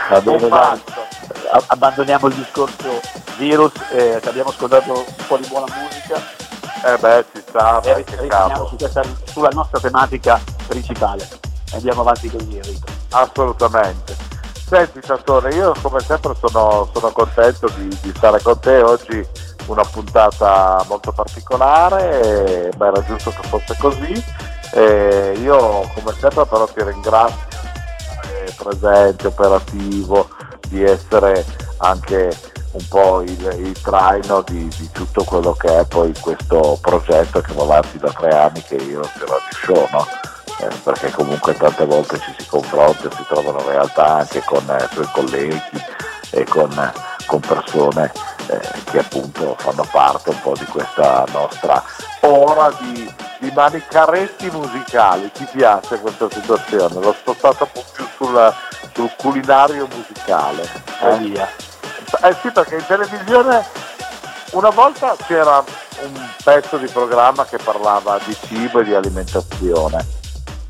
Va 0.09 0.21
bene, 0.21 0.43
Un 0.43 0.49
dai. 0.49 0.59
fatto. 0.59 1.07
A- 1.51 1.63
abbandoniamo 1.67 2.27
il 2.27 2.33
discorso 2.35 2.99
virus, 3.37 3.71
eh, 3.91 4.19
che 4.21 4.29
abbiamo 4.29 4.49
ascoltato 4.49 4.93
un 4.93 5.25
po' 5.27 5.37
di 5.37 5.47
buona 5.47 5.65
musica 5.79 6.37
Eh 6.81 6.97
beh, 6.97 7.25
ci 7.33 7.43
sta, 7.47 7.81
e 7.81 8.05
rimaniamo 8.07 8.65
su 8.67 8.75
questa- 8.77 9.03
sulla 9.25 9.49
nostra 9.51 9.79
tematica 9.81 10.39
principale. 10.67 11.27
Andiamo 11.73 12.01
avanti 12.01 12.29
così 12.29 12.55
Enrico. 12.55 12.87
Assolutamente. 13.11 14.15
Senti 14.65 14.99
Santone, 15.03 15.53
io 15.55 15.73
come 15.81 15.99
sempre 15.99 16.33
sono, 16.39 16.87
sono 16.93 17.11
contento 17.11 17.67
di, 17.75 17.87
di 18.01 18.13
stare 18.15 18.41
con 18.41 18.59
te 18.59 18.81
oggi, 18.81 19.27
una 19.65 19.83
puntata 19.83 20.81
molto 20.87 21.11
particolare, 21.11 22.21
e, 22.21 22.71
ma 22.77 22.87
era 22.87 23.03
giusto 23.03 23.31
che 23.31 23.47
fosse 23.49 23.75
così. 23.77 24.23
E 24.73 25.37
io 25.41 25.89
come 25.93 26.13
sempre 26.19 26.45
però 26.45 26.65
ti 26.67 26.83
ringrazio 26.83 27.47
di 27.49 28.43
essere 28.45 28.53
presente, 28.57 29.27
operativo, 29.27 30.29
di 30.67 30.83
essere 30.83 31.45
anche 31.77 32.37
un 32.71 32.87
po' 32.87 33.21
il, 33.21 33.55
il 33.57 33.81
traino 33.81 34.43
di, 34.47 34.67
di 34.77 34.89
tutto 34.91 35.23
quello 35.23 35.53
che 35.53 35.79
è 35.79 35.85
poi 35.85 36.13
questo 36.19 36.77
progetto 36.81 37.41
che 37.41 37.53
va 37.53 37.63
avanti 37.63 37.97
da 37.97 38.11
tre 38.11 38.29
anni 38.29 38.61
che 38.61 38.75
io 38.75 39.01
ti 39.01 39.19
Radio 39.19 39.39
Show, 39.49 39.87
no? 39.91 40.07
Eh, 40.61 40.75
perché 40.83 41.09
comunque 41.11 41.55
tante 41.55 41.85
volte 41.85 42.19
ci 42.19 42.35
si 42.37 42.45
confronta, 42.47 43.09
si 43.09 43.25
trovano 43.27 43.63
realtà 43.65 44.17
anche 44.17 44.41
con 44.45 44.63
eh, 44.69 44.83
i 44.83 44.87
suoi 44.91 45.07
colleghi 45.13 45.61
e 46.31 46.43
con, 46.43 46.69
eh, 46.71 47.08
con 47.29 47.39
persone 47.41 48.11
eh, 48.47 48.59
che 48.85 48.99
appunto 48.99 49.55
fanno 49.59 49.87
parte 49.91 50.31
un 50.31 50.41
po' 50.41 50.53
di 50.57 50.65
questa 50.65 51.23
nostra 51.31 51.81
ora 52.21 52.71
di, 52.79 53.13
di 53.37 53.51
manicaretti 53.53 54.49
musicali. 54.49 55.31
Ti 55.31 55.47
piace 55.51 55.99
questa 55.99 56.27
situazione? 56.31 56.99
L'ho 56.99 57.13
spostata 57.13 57.65
un 57.65 57.69
po' 57.71 57.85
più 57.93 58.05
sul, 58.15 58.53
sul 58.95 59.11
culinario 59.15 59.87
musicale. 59.93 60.67
E 61.01 61.17
via. 61.19 61.47
Eh 62.23 62.35
sì, 62.41 62.49
perché 62.49 62.77
in 62.77 62.85
televisione 62.87 63.63
una 64.51 64.69
volta 64.71 65.15
c'era 65.27 65.63
un 66.01 66.29
pezzo 66.43 66.77
di 66.77 66.87
programma 66.87 67.45
che 67.45 67.57
parlava 67.57 68.17
di 68.25 68.35
cibo 68.47 68.79
e 68.79 68.85
di 68.85 68.95
alimentazione. 68.95 70.18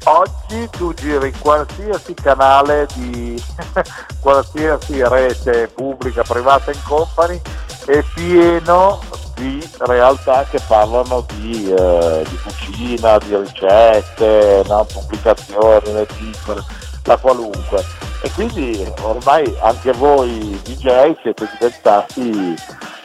Oggi 0.05 0.69
tu 0.71 0.93
giri 0.93 1.33
qualsiasi 1.39 2.13
canale 2.13 2.87
di 2.95 3.41
qualsiasi 4.21 5.03
rete 5.03 5.67
pubblica, 5.67 6.23
privata 6.23 6.71
in 6.71 6.79
company 6.87 7.41
è 7.85 8.03
pieno 8.13 8.99
di 9.35 9.67
realtà 9.79 10.45
che 10.49 10.59
parlano 10.67 11.25
di, 11.35 11.71
eh, 11.71 12.25
di 12.27 12.37
cucina, 12.43 13.17
di 13.19 13.35
ricette, 13.35 14.63
no? 14.67 14.85
pubblicazioni, 14.85 15.93
le 15.93 16.07
edicole, 16.09 16.63
la 17.03 17.17
qualunque. 17.17 17.83
E 18.21 18.29
quindi 18.31 18.85
ormai 19.01 19.55
anche 19.61 19.93
voi 19.93 20.59
DJ 20.63 21.15
siete 21.21 21.49
diventati 21.57 22.55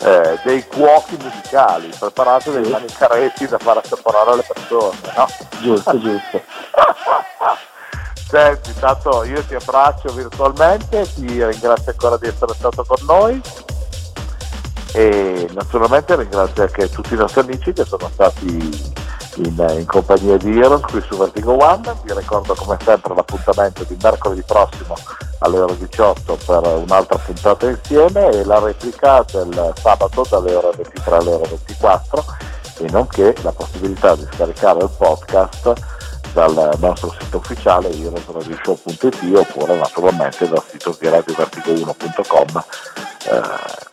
eh, 0.00 0.38
dei 0.44 0.66
cuochi 0.66 1.16
musicali, 1.22 1.88
preparate 1.98 2.50
dei 2.50 2.68
manicaretti 2.68 3.46
da 3.46 3.58
far 3.58 3.78
assaporare 3.78 4.32
alle 4.32 4.44
persone, 4.46 4.98
no? 5.16 5.26
Giusto, 5.60 5.98
giusto. 6.00 6.42
Senti, 8.28 8.70
intanto 8.70 9.24
io 9.24 9.44
ti 9.44 9.54
abbraccio 9.54 10.12
virtualmente, 10.12 11.06
ti 11.14 11.44
ringrazio 11.44 11.92
ancora 11.92 12.16
di 12.16 12.26
essere 12.26 12.54
stato 12.54 12.84
con 12.84 13.04
noi 13.06 13.40
e 14.92 15.48
naturalmente 15.52 16.16
ringrazio 16.16 16.62
anche 16.62 16.88
tutti 16.90 17.14
i 17.14 17.16
nostri 17.16 17.40
amici 17.40 17.72
che 17.72 17.84
sono 17.84 18.08
stati 18.12 18.92
in, 19.36 19.76
in 19.78 19.84
compagnia 19.86 20.36
di 20.36 20.58
Heroes 20.58 20.82
qui 20.82 21.02
su 21.08 21.16
Vertigo 21.16 21.62
One. 21.62 21.94
Vi 22.02 22.14
ricordo 22.14 22.54
come 22.54 22.76
sempre 22.82 23.14
l'appuntamento 23.14 23.84
di 23.84 23.96
mercoledì 24.00 24.42
prossimo 24.46 24.96
alle 25.38 25.58
ore 25.58 25.76
18 25.78 26.38
per 26.46 26.66
un'altra 26.66 27.18
puntata 27.18 27.68
insieme 27.68 28.28
e 28.30 28.44
la 28.44 28.58
replica 28.60 29.24
del 29.30 29.72
sabato 29.76 30.26
dalle 30.28 30.54
ore 30.54 30.76
23 30.76 31.16
alle 31.16 31.30
ore 31.30 31.48
24 31.48 32.24
e 32.78 32.90
nonché 32.90 33.34
la 33.42 33.52
possibilità 33.52 34.14
di 34.14 34.26
scaricare 34.32 34.80
il 34.80 34.90
podcast 34.96 35.72
dal 36.34 36.76
nostro 36.78 37.14
sito 37.18 37.38
ufficiale 37.38 37.88
heroesradioshow.it 37.90 39.36
oppure 39.36 39.76
naturalmente 39.76 40.48
dal 40.48 40.62
sito 40.68 40.94
di 40.98 41.06
radiovertigo1.com 41.06 42.64
eh, 43.26 43.42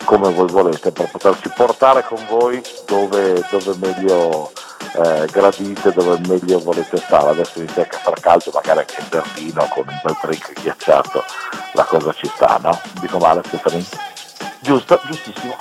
come 0.04 0.32
voi 0.32 0.48
volete 0.48 0.90
per 0.90 1.08
poterci 1.10 1.48
portare 1.54 2.04
con 2.04 2.18
voi 2.28 2.60
dove, 2.86 3.42
dove 3.48 3.76
meglio 3.78 4.50
eh, 4.94 5.26
gradite, 5.30 5.92
dove 5.92 6.18
meglio 6.26 6.58
volete 6.58 6.96
stare. 6.98 7.30
Adesso 7.30 7.60
inizia 7.60 7.86
a 7.88 7.96
far 7.96 8.20
caldo, 8.20 8.50
magari 8.52 8.80
anche 8.80 9.00
in 9.00 9.06
Berlino 9.08 9.66
con 9.68 9.84
un 9.86 10.00
bel 10.02 10.18
drink 10.20 10.60
ghiacciato, 10.60 11.24
la 11.72 11.84
cosa 11.84 12.12
ci 12.12 12.26
sta, 12.26 12.58
no? 12.60 12.78
Dico 13.00 13.18
male 13.18 13.40
Stefani? 13.46 13.86
Giusto, 14.60 15.00
giustissimo. 15.06 15.56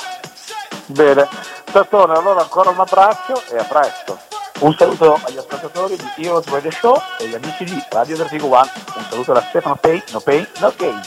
Bene, 0.87 1.27
Tattone, 1.71 2.13
allora 2.13 2.41
ancora 2.41 2.71
un 2.71 2.79
abbraccio 2.79 3.41
e 3.51 3.57
a 3.57 3.63
presto. 3.63 4.40
Un 4.59 4.75
saluto 4.77 5.19
agli 5.25 5.37
ascoltatori 5.37 5.95
di 5.95 6.23
Heroes 6.25 6.45
Radio 6.47 6.71
Show 6.71 7.01
e 7.19 7.25
agli 7.25 7.35
amici 7.35 7.63
di 7.63 7.83
Radio 7.89 8.15
Vertigo 8.17 8.47
One. 8.47 8.71
Un 8.95 9.05
saluto 9.09 9.33
da 9.33 9.45
Stefano 9.49 9.75
Pay, 9.75 10.03
no 10.11 10.19
pain, 10.19 10.47
no 10.59 10.73
gain. 10.77 11.01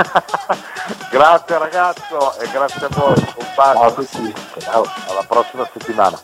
Grazie 1.10 1.58
ragazzo 1.58 2.38
e 2.40 2.48
grazie 2.50 2.86
a 2.86 2.88
voi. 2.88 3.14
Un 3.36 3.46
bacio. 3.54 3.82
Ah, 3.82 4.60
Ciao, 4.60 4.84
alla 5.08 5.24
prossima 5.26 5.68
settimana. 5.72 6.18